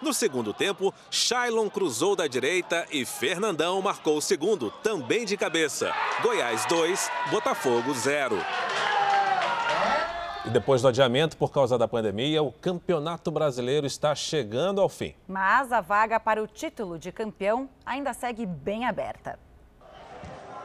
[0.00, 5.92] No segundo tempo, Shailon cruzou da direita e Fernandão marcou o segundo, também de cabeça.
[6.22, 8.38] Goiás 2, Botafogo 0.
[10.48, 15.14] E depois do adiamento por causa da pandemia, o Campeonato Brasileiro está chegando ao fim.
[15.28, 19.38] Mas a vaga para o título de campeão ainda segue bem aberta.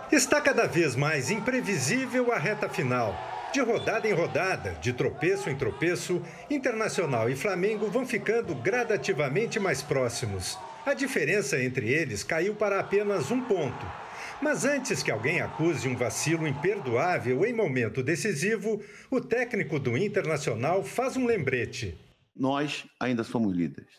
[0.09, 3.13] Está cada vez mais imprevisível a reta final.
[3.51, 9.81] De rodada em rodada, de tropeço em tropeço, Internacional e Flamengo vão ficando gradativamente mais
[9.81, 10.57] próximos.
[10.85, 14.02] A diferença entre eles caiu para apenas um ponto.
[14.43, 20.83] Mas antes que alguém acuse um vacilo imperdoável em momento decisivo, o técnico do Internacional
[20.83, 21.97] faz um lembrete.
[22.35, 23.93] Nós ainda somos líderes.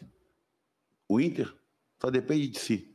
[1.08, 1.50] O Inter
[1.98, 2.94] só depende de si,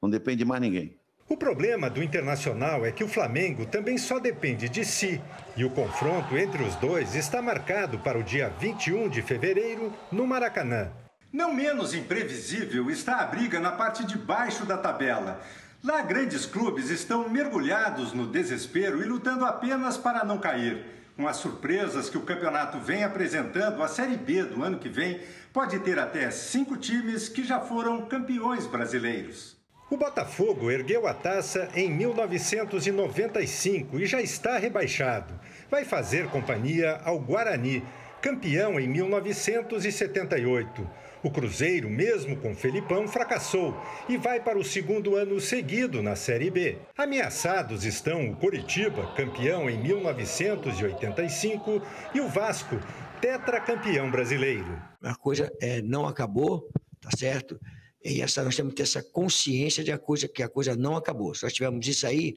[0.00, 0.96] não depende de mais ninguém.
[1.28, 5.20] O problema do Internacional é que o Flamengo também só depende de si
[5.56, 10.28] e o confronto entre os dois está marcado para o dia 21 de fevereiro no
[10.28, 10.92] Maracanã.
[11.32, 15.42] Não menos imprevisível está a briga na parte de baixo da tabela.
[15.84, 20.82] Lá, grandes clubes estão mergulhados no desespero e lutando apenas para não cair.
[21.14, 25.20] Com as surpresas que o campeonato vem apresentando, a Série B do ano que vem
[25.52, 29.58] pode ter até cinco times que já foram campeões brasileiros.
[29.90, 35.38] O Botafogo ergueu a taça em 1995 e já está rebaixado.
[35.70, 37.84] Vai fazer companhia ao Guarani,
[38.24, 40.90] campeão em 1978.
[41.22, 46.50] O Cruzeiro, mesmo com Felipão, fracassou e vai para o segundo ano seguido na Série
[46.50, 46.78] B.
[46.96, 51.82] Ameaçados estão o Coritiba, campeão em 1985,
[52.14, 52.80] e o Vasco,
[53.20, 54.82] tetracampeão brasileiro.
[55.02, 56.66] A coisa é, não acabou,
[57.02, 57.60] tá certo?
[58.02, 60.96] E essa, nós temos que ter essa consciência de a coisa, que a coisa não
[60.96, 61.34] acabou.
[61.34, 62.34] Se nós tivermos isso aí,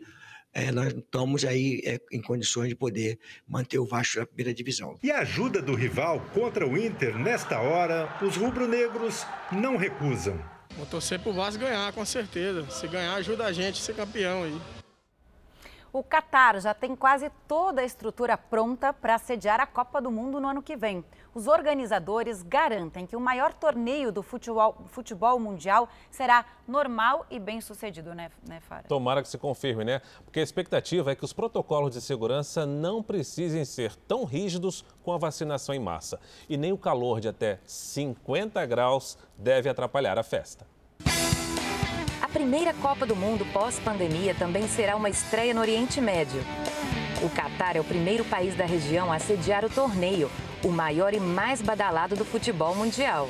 [0.53, 4.97] é, nós estamos aí é, em condições de poder manter o Vasco na primeira divisão.
[5.03, 10.39] E a ajuda do rival contra o Inter, nesta hora, os rubro-negros não recusam.
[10.75, 12.69] Vou torcer para o Vasco ganhar, com certeza.
[12.69, 14.76] Se ganhar, ajuda a gente a ser campeão aí.
[15.97, 20.39] O Catar já tem quase toda a estrutura pronta para sediar a Copa do Mundo
[20.39, 21.03] no ano que vem.
[21.33, 27.59] Os organizadores garantem que o maior torneio do futebol, futebol mundial será normal e bem
[27.61, 28.83] sucedido, né, né Fara?
[28.87, 29.99] Tomara que se confirme, né?
[30.23, 35.11] Porque a expectativa é que os protocolos de segurança não precisem ser tão rígidos com
[35.11, 36.19] a vacinação em massa.
[36.47, 40.76] E nem o calor de até 50 graus deve atrapalhar a festa.
[42.37, 46.39] Primeira Copa do Mundo pós-pandemia também será uma estreia no Oriente Médio.
[47.23, 50.29] O Catar é o primeiro país da região a sediar o torneio,
[50.63, 53.27] o maior e mais badalado do futebol mundial.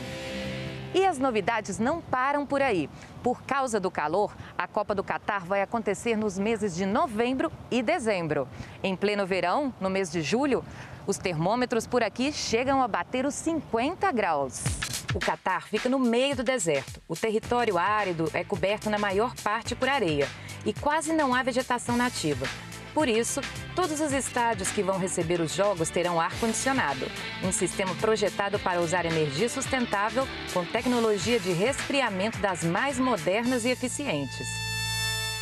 [0.93, 2.89] E as novidades não param por aí.
[3.23, 7.81] Por causa do calor, a Copa do Catar vai acontecer nos meses de novembro e
[7.81, 8.45] dezembro.
[8.83, 10.65] Em pleno verão, no mês de julho,
[11.07, 14.65] os termômetros por aqui chegam a bater os 50 graus.
[15.13, 17.01] O Catar fica no meio do deserto.
[17.07, 20.27] O território árido é coberto na maior parte por areia
[20.65, 22.45] e quase não há vegetação nativa.
[22.93, 23.41] Por isso,
[23.75, 27.05] todos os estádios que vão receber os jogos terão ar-condicionado,
[27.43, 33.69] um sistema projetado para usar energia sustentável com tecnologia de resfriamento das mais modernas e
[33.69, 34.47] eficientes.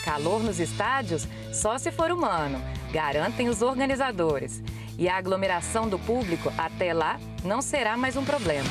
[0.04, 2.62] Calor nos estádios só se for humano,
[2.92, 4.62] garantem os organizadores.
[4.98, 8.70] E a aglomeração do público até lá não será mais um problema.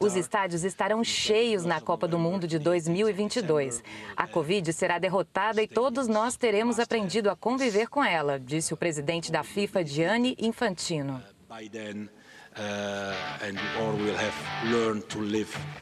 [0.00, 3.82] Os estádios estarão cheios na Copa do Mundo de 2022.
[4.16, 8.76] A Covid será derrotada e todos nós teremos aprendido a conviver com ela, disse o
[8.76, 11.22] presidente da FIFA, Gianni Infantino.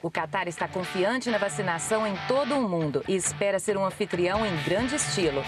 [0.02, 4.44] O Qatar está confiante na vacinação em todo o mundo e espera ser um anfitrião
[4.44, 5.42] em grande estilo.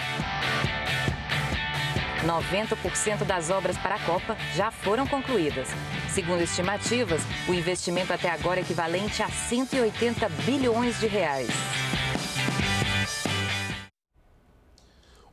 [2.23, 5.67] 90% das obras para a Copa já foram concluídas.
[6.09, 11.49] Segundo estimativas, o investimento até agora é equivalente a 180 bilhões de reais.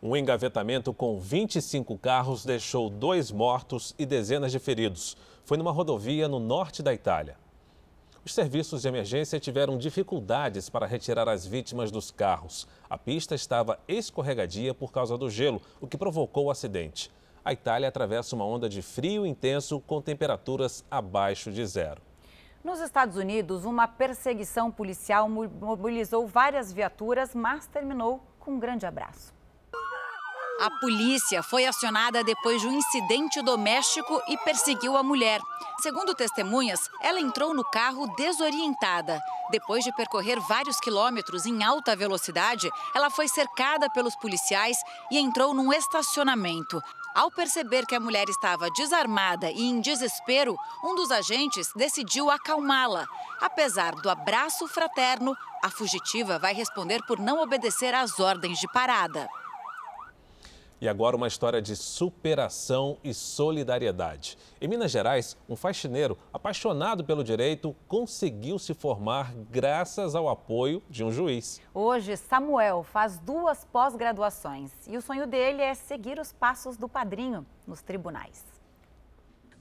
[0.01, 5.17] Um engavetamento com 25 carros deixou dois mortos e dezenas de feridos.
[5.45, 7.37] Foi numa rodovia no norte da Itália.
[8.25, 12.69] Os serviços de emergência tiveram dificuldades para retirar as vítimas dos carros.
[12.91, 17.13] A pista estava escorregadia por causa do gelo, o que provocou o acidente.
[17.45, 22.01] A Itália atravessa uma onda de frio intenso com temperaturas abaixo de zero.
[22.65, 29.38] Nos Estados Unidos, uma perseguição policial mobilizou várias viaturas, mas terminou com um grande abraço.
[30.61, 35.41] A polícia foi acionada depois de um incidente doméstico e perseguiu a mulher.
[35.81, 39.21] Segundo testemunhas, ela entrou no carro desorientada.
[39.53, 44.77] Depois de percorrer vários quilômetros em alta velocidade, ela foi cercada pelos policiais
[45.13, 46.83] e entrou num estacionamento.
[47.15, 53.07] Ao perceber que a mulher estava desarmada e em desespero, um dos agentes decidiu acalmá-la.
[53.41, 59.29] Apesar do abraço fraterno, a fugitiva vai responder por não obedecer às ordens de parada.
[60.81, 64.39] E agora uma história de superação e solidariedade.
[64.61, 71.03] Em Minas Gerais, um faxineiro apaixonado pelo direito conseguiu se formar graças ao apoio de
[71.03, 71.61] um juiz.
[71.75, 77.45] Hoje, Samuel faz duas pós-graduações e o sonho dele é seguir os passos do padrinho
[77.67, 78.58] nos tribunais.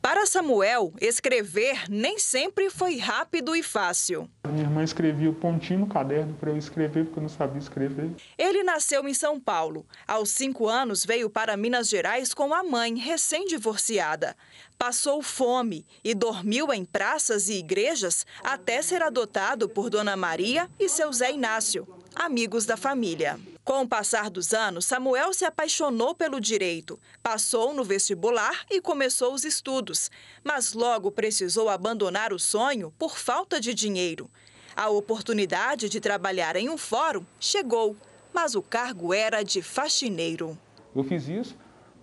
[0.08, 4.30] Para Samuel, escrever nem sempre foi rápido e fácil.
[4.48, 8.12] Minha irmã escrevia o pontinho no caderno para eu escrever, porque eu não sabia escrever.
[8.38, 9.86] Ele nasceu em São Paulo.
[10.08, 14.34] Aos cinco anos, veio para Minas Gerais com a mãe, recém-divorciada.
[14.78, 20.88] Passou fome e dormiu em praças e igrejas até ser adotado por Dona Maria e
[20.88, 21.86] seu Zé Inácio,
[22.16, 23.38] amigos da família.
[23.68, 29.34] Com o passar dos anos, Samuel se apaixonou pelo direito, passou no vestibular e começou
[29.34, 30.10] os estudos,
[30.42, 34.32] mas logo precisou abandonar o sonho por falta de dinheiro.
[34.74, 37.94] A oportunidade de trabalhar em um fórum chegou,
[38.34, 40.58] mas o cargo era de faxineiro.
[40.96, 41.54] Eu fiz isso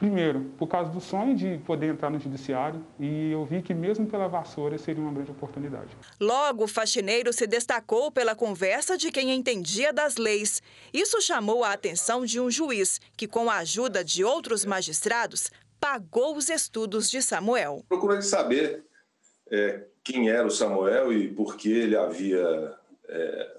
[0.04, 4.06] Primeiro, por causa do sonho de poder entrar no judiciário e eu vi que mesmo
[4.06, 5.96] pela vassoura seria uma grande oportunidade.
[6.20, 10.62] Logo, o faxineiro se destacou pela conversa de quem entendia das leis.
[10.92, 15.50] Isso chamou a atenção de um juiz que, com a ajuda de outros magistrados,
[15.80, 17.82] pagou os estudos de Samuel.
[17.88, 18.84] Procurando saber
[19.50, 22.74] é, quem era o Samuel e por que ele havia
[23.08, 23.56] é,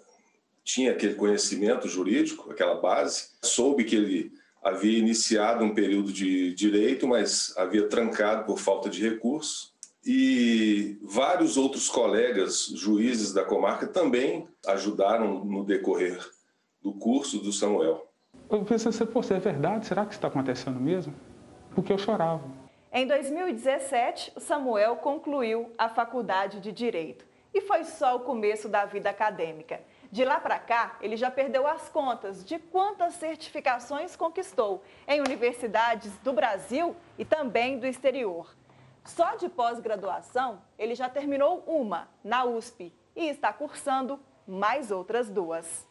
[0.64, 3.30] tinha aquele conhecimento jurídico, aquela base.
[3.42, 9.08] Soube que ele havia iniciado um período de direito, mas havia trancado por falta de
[9.08, 9.72] recursos.
[10.04, 16.20] E vários outros colegas juízes da comarca também ajudaram no decorrer
[16.82, 18.08] do curso do Samuel.
[18.50, 21.14] Eu pensei, se é verdade, será que isso está acontecendo mesmo?
[21.76, 22.44] Porque eu chorava.
[22.92, 27.26] Em 2017, Samuel concluiu a faculdade de Direito.
[27.54, 29.80] E foi só o começo da vida acadêmica.
[30.16, 36.10] De lá para cá, ele já perdeu as contas de quantas certificações conquistou em universidades
[36.20, 38.56] do Brasil e também do exterior.
[39.04, 45.86] Só de pós-graduação, ele já terminou uma na USP e está cursando mais outras duas.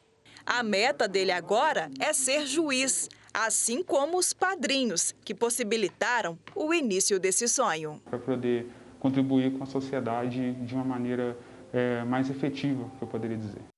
[0.46, 7.20] A meta dele agora é ser juiz, assim como os padrinhos que possibilitaram o início
[7.20, 8.00] desse sonho.
[8.06, 11.36] Para poder contribuir com a sociedade de uma maneira
[11.74, 13.73] é, mais efetiva, eu poderia dizer.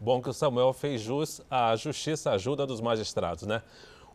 [0.00, 3.62] Bom que o Samuel fez jus à justiça ajuda dos magistrados, né?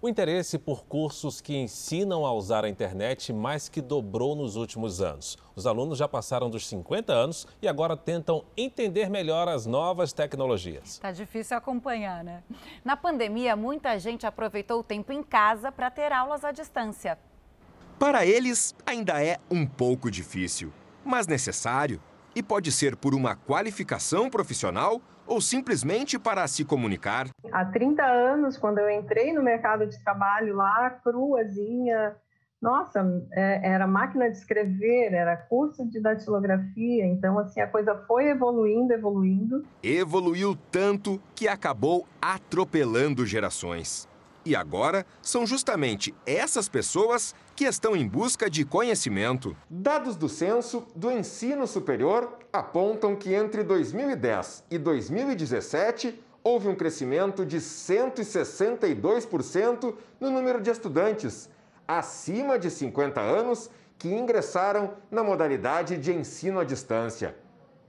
[0.02, 5.02] O interesse por cursos que ensinam a usar a internet mais que dobrou nos últimos
[5.02, 5.38] anos.
[5.56, 11.00] Os alunos já passaram dos 50 anos e agora tentam entender melhor as novas tecnologias.
[11.00, 12.44] Tá difícil acompanhar, né?
[12.84, 17.20] Na pandemia, muita gente aproveitou o tempo em casa para ter aulas à distância.
[17.98, 20.72] Para eles, ainda é um pouco difícil,
[21.04, 22.02] mas necessário.
[22.34, 27.30] E pode ser por uma qualificação profissional ou simplesmente para se comunicar?
[27.52, 32.16] Há 30 anos, quando eu entrei no mercado de trabalho lá, cruazinha,
[32.62, 33.00] nossa,
[33.32, 38.92] é, era máquina de escrever, era curso de datilografia, então assim a coisa foi evoluindo,
[38.92, 39.64] evoluindo.
[39.82, 44.10] Evoluiu tanto que acabou atropelando gerações.
[44.50, 49.56] E agora são justamente essas pessoas que estão em busca de conhecimento.
[49.70, 57.46] Dados do censo do ensino superior apontam que entre 2010 e 2017 houve um crescimento
[57.46, 61.48] de 162% no número de estudantes
[61.88, 63.70] acima de 50 anos
[64.00, 67.36] que ingressaram na modalidade de ensino à distância.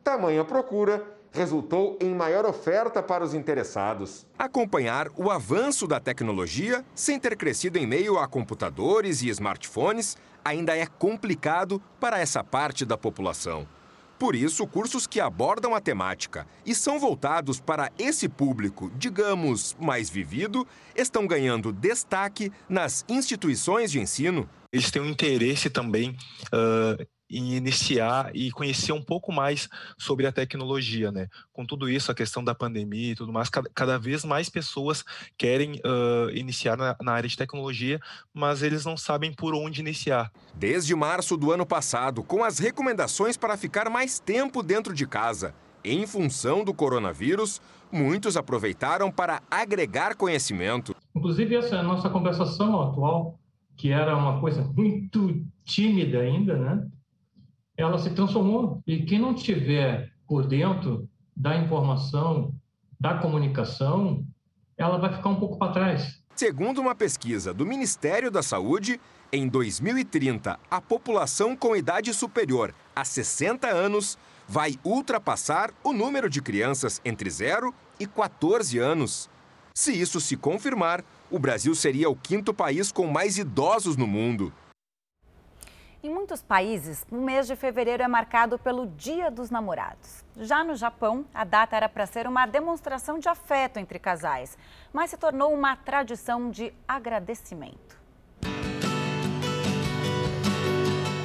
[0.05, 1.03] Tamanha procura
[1.33, 4.27] resultou em maior oferta para os interessados.
[4.39, 10.77] Acompanhar o avanço da tecnologia sem ter crescido em meio a computadores e smartphones ainda
[10.77, 13.67] é complicado para essa parte da população.
[14.19, 20.11] Por isso, cursos que abordam a temática e são voltados para esse público, digamos, mais
[20.11, 24.47] vivido, estão ganhando destaque nas instituições de ensino.
[24.71, 26.11] Eles têm um interesse também
[26.53, 31.29] uh, em iniciar e conhecer um pouco mais sobre a tecnologia, né?
[31.53, 35.05] Com tudo isso, a questão da pandemia e tudo mais, cada, cada vez mais pessoas
[35.39, 38.01] querem uh, iniciar na, na, área de tecnologia,
[38.35, 40.33] mas eles não sabem por onde iniciar.
[40.55, 45.55] Desde março do ano passado, com as recomendações para ficar mais tempo dentro de casa,
[45.85, 47.61] em função do coronavírus,
[47.91, 50.95] muitos aproveitaram para agregar conhecimento.
[51.15, 53.39] Inclusive, essa é nossa conversação atual,
[53.77, 56.87] que era uma coisa muito tímida ainda, né?
[57.81, 58.83] Ela se transformou.
[58.87, 62.55] E quem não tiver por dentro da informação,
[62.99, 64.25] da comunicação,
[64.77, 66.21] ela vai ficar um pouco para trás.
[66.35, 69.01] Segundo uma pesquisa do Ministério da Saúde,
[69.33, 74.19] em 2030, a população com idade superior a 60 anos
[74.49, 79.31] vai ultrapassar o número de crianças entre 0 e 14 anos.
[79.75, 84.53] Se isso se confirmar, o Brasil seria o quinto país com mais idosos no mundo.
[86.03, 90.25] Em muitos países, o mês de fevereiro é marcado pelo Dia dos Namorados.
[90.35, 94.57] Já no Japão, a data era para ser uma demonstração de afeto entre casais,
[94.95, 98.01] mas se tornou uma tradição de agradecimento.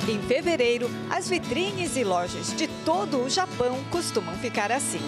[0.09, 4.99] Em fevereiro, as vitrines e lojas de todo o Japão costumam ficar assim.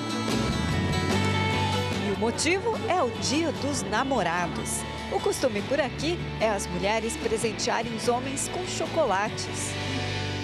[2.07, 4.81] E o motivo é o Dia dos Namorados.
[5.09, 9.71] O costume por aqui é as mulheres presentearem os homens com chocolates.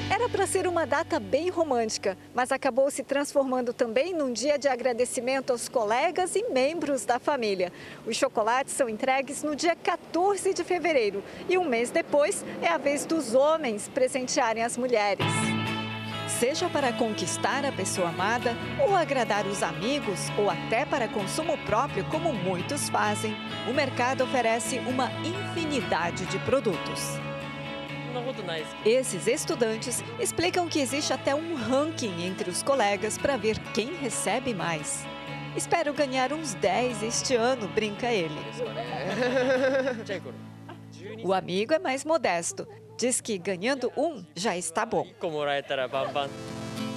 [0.09, 4.69] Era para ser uma data bem romântica, mas acabou se transformando também num dia de
[4.69, 7.73] agradecimento aos colegas e membros da família.
[8.05, 12.77] Os chocolates são entregues no dia 14 de fevereiro e um mês depois é a
[12.77, 15.25] vez dos homens presentearem as mulheres.
[16.39, 22.03] Seja para conquistar a pessoa amada, ou agradar os amigos, ou até para consumo próprio,
[22.05, 23.35] como muitos fazem,
[23.69, 27.17] o mercado oferece uma infinidade de produtos.
[28.85, 34.53] Esses estudantes explicam que existe até um ranking entre os colegas para ver quem recebe
[34.53, 35.05] mais.
[35.55, 38.39] Espero ganhar uns 10 este ano, brinca ele.
[41.23, 42.67] O amigo é mais modesto.
[42.97, 45.07] Diz que ganhando um já está bom.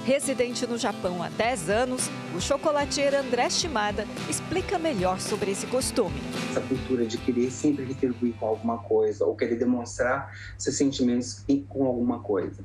[0.05, 6.21] Residente no Japão há 10 anos, o chocolatier André Shimada explica melhor sobre esse costume.
[6.49, 11.85] Essa cultura de querer sempre retribuir com alguma coisa ou querer demonstrar seus sentimentos com
[11.85, 12.63] alguma coisa.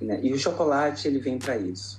[0.00, 0.20] Né?
[0.22, 1.96] E o chocolate ele vem para isso.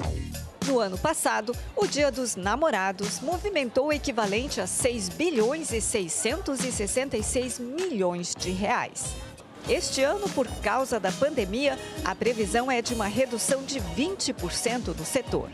[0.65, 7.59] No ano passado, o Dia dos Namorados movimentou o equivalente a 6 bilhões e 666
[7.59, 9.13] milhões de reais.
[9.67, 15.05] Este ano, por causa da pandemia, a previsão é de uma redução de 20% do
[15.05, 15.49] setor.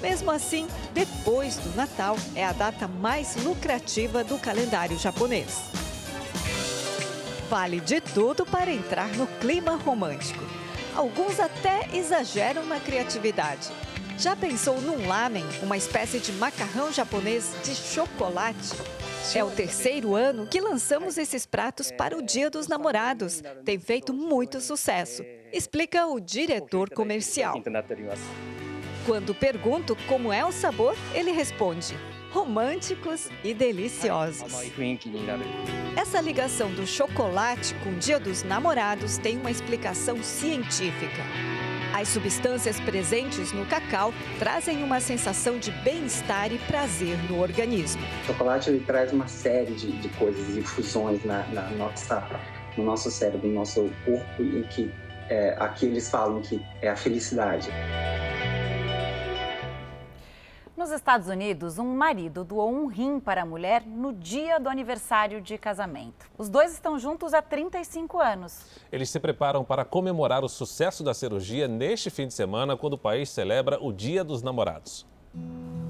[0.00, 5.70] Mesmo assim, depois do Natal é a data mais lucrativa do calendário japonês.
[7.48, 10.44] Vale de tudo para entrar no clima romântico.
[10.94, 13.68] Alguns até exageram na criatividade.
[14.18, 18.74] Já pensou num lamen, uma espécie de macarrão japonês de chocolate?
[19.34, 23.42] É o terceiro ano que lançamos esses pratos para o Dia dos Namorados.
[23.64, 27.62] Tem feito muito sucesso, explica o diretor comercial.
[29.04, 31.96] Quando pergunto como é o sabor, ele responde:
[32.32, 34.52] românticos e deliciosos.
[35.96, 41.22] Essa ligação do chocolate com o Dia dos Namorados tem uma explicação científica.
[41.98, 48.02] As substâncias presentes no cacau trazem uma sensação de bem-estar e prazer no organismo.
[48.24, 52.22] O chocolate ele traz uma série de, de coisas e fusões na, na, nossa,
[52.76, 54.92] no nosso cérebro, no nosso corpo, em que
[55.30, 57.70] é, aqui eles falam que é a felicidade.
[60.76, 65.40] Nos Estados Unidos, um marido doou um rim para a mulher no dia do aniversário
[65.40, 66.26] de casamento.
[66.36, 68.60] Os dois estão juntos há 35 anos.
[68.92, 72.98] Eles se preparam para comemorar o sucesso da cirurgia neste fim de semana, quando o
[72.98, 75.06] país celebra o Dia dos Namorados.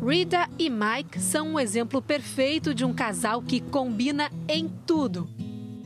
[0.01, 5.28] Rita e Mike são um exemplo perfeito de um casal que combina em tudo.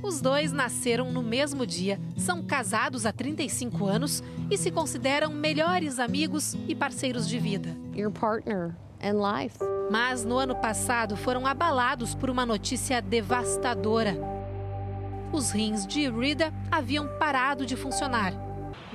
[0.02, 5.98] Os dois nasceram no mesmo dia, são casados há 35 anos e se consideram melhores
[5.98, 7.74] amigos e parceiros de vida.
[7.94, 9.56] Your partner and life.
[9.90, 14.16] Mas no ano passado foram abalados por uma notícia devastadora.
[15.32, 18.32] Os rins de Rida haviam parado de funcionar.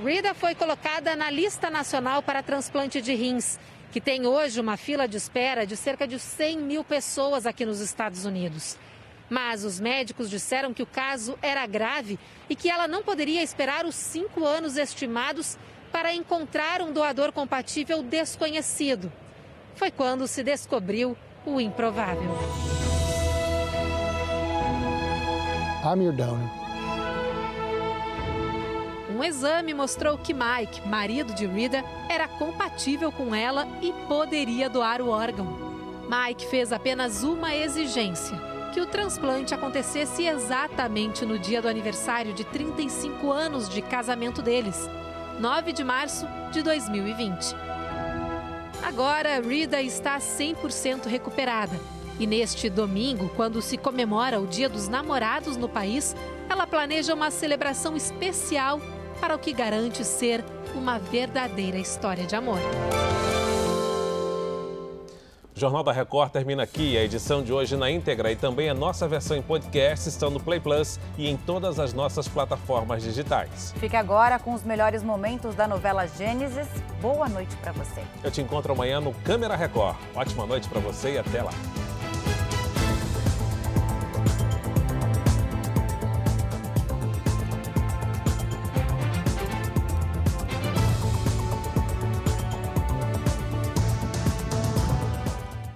[0.02, 3.58] Rida foi colocada na lista nacional para transplante de rins,
[3.92, 7.80] que tem hoje uma fila de espera de cerca de 100 mil pessoas aqui nos
[7.80, 8.76] Estados Unidos.
[9.28, 13.84] Mas os médicos disseram que o caso era grave e que ela não poderia esperar
[13.84, 15.58] os cinco anos estimados
[15.90, 19.10] para encontrar um doador compatível desconhecido
[19.76, 22.30] foi quando se descobriu o improvável.
[25.84, 26.50] I'm your donor.
[29.14, 35.00] Um exame mostrou que Mike, marido de Rita, era compatível com ela e poderia doar
[35.00, 35.46] o órgão.
[36.08, 38.36] Mike fez apenas uma exigência:
[38.74, 44.88] que o transplante acontecesse exatamente no dia do aniversário de 35 anos de casamento deles,
[45.38, 47.75] 9 de março de 2020.
[48.86, 51.76] Agora, Rida está 100% recuperada.
[52.20, 56.14] E neste domingo, quando se comemora o Dia dos Namorados no país,
[56.48, 58.80] ela planeja uma celebração especial
[59.20, 62.60] para o que garante ser uma verdadeira história de amor.
[65.56, 66.98] O Jornal da Record termina aqui.
[66.98, 70.38] A edição de hoje na íntegra e também a nossa versão em podcast estão no
[70.38, 73.72] Play Plus e em todas as nossas plataformas digitais.
[73.78, 76.68] Fique agora com os melhores momentos da novela Gênesis.
[77.00, 78.02] Boa noite para você.
[78.22, 79.96] Eu te encontro amanhã no Câmera Record.
[80.14, 81.52] Ótima noite para você e até lá.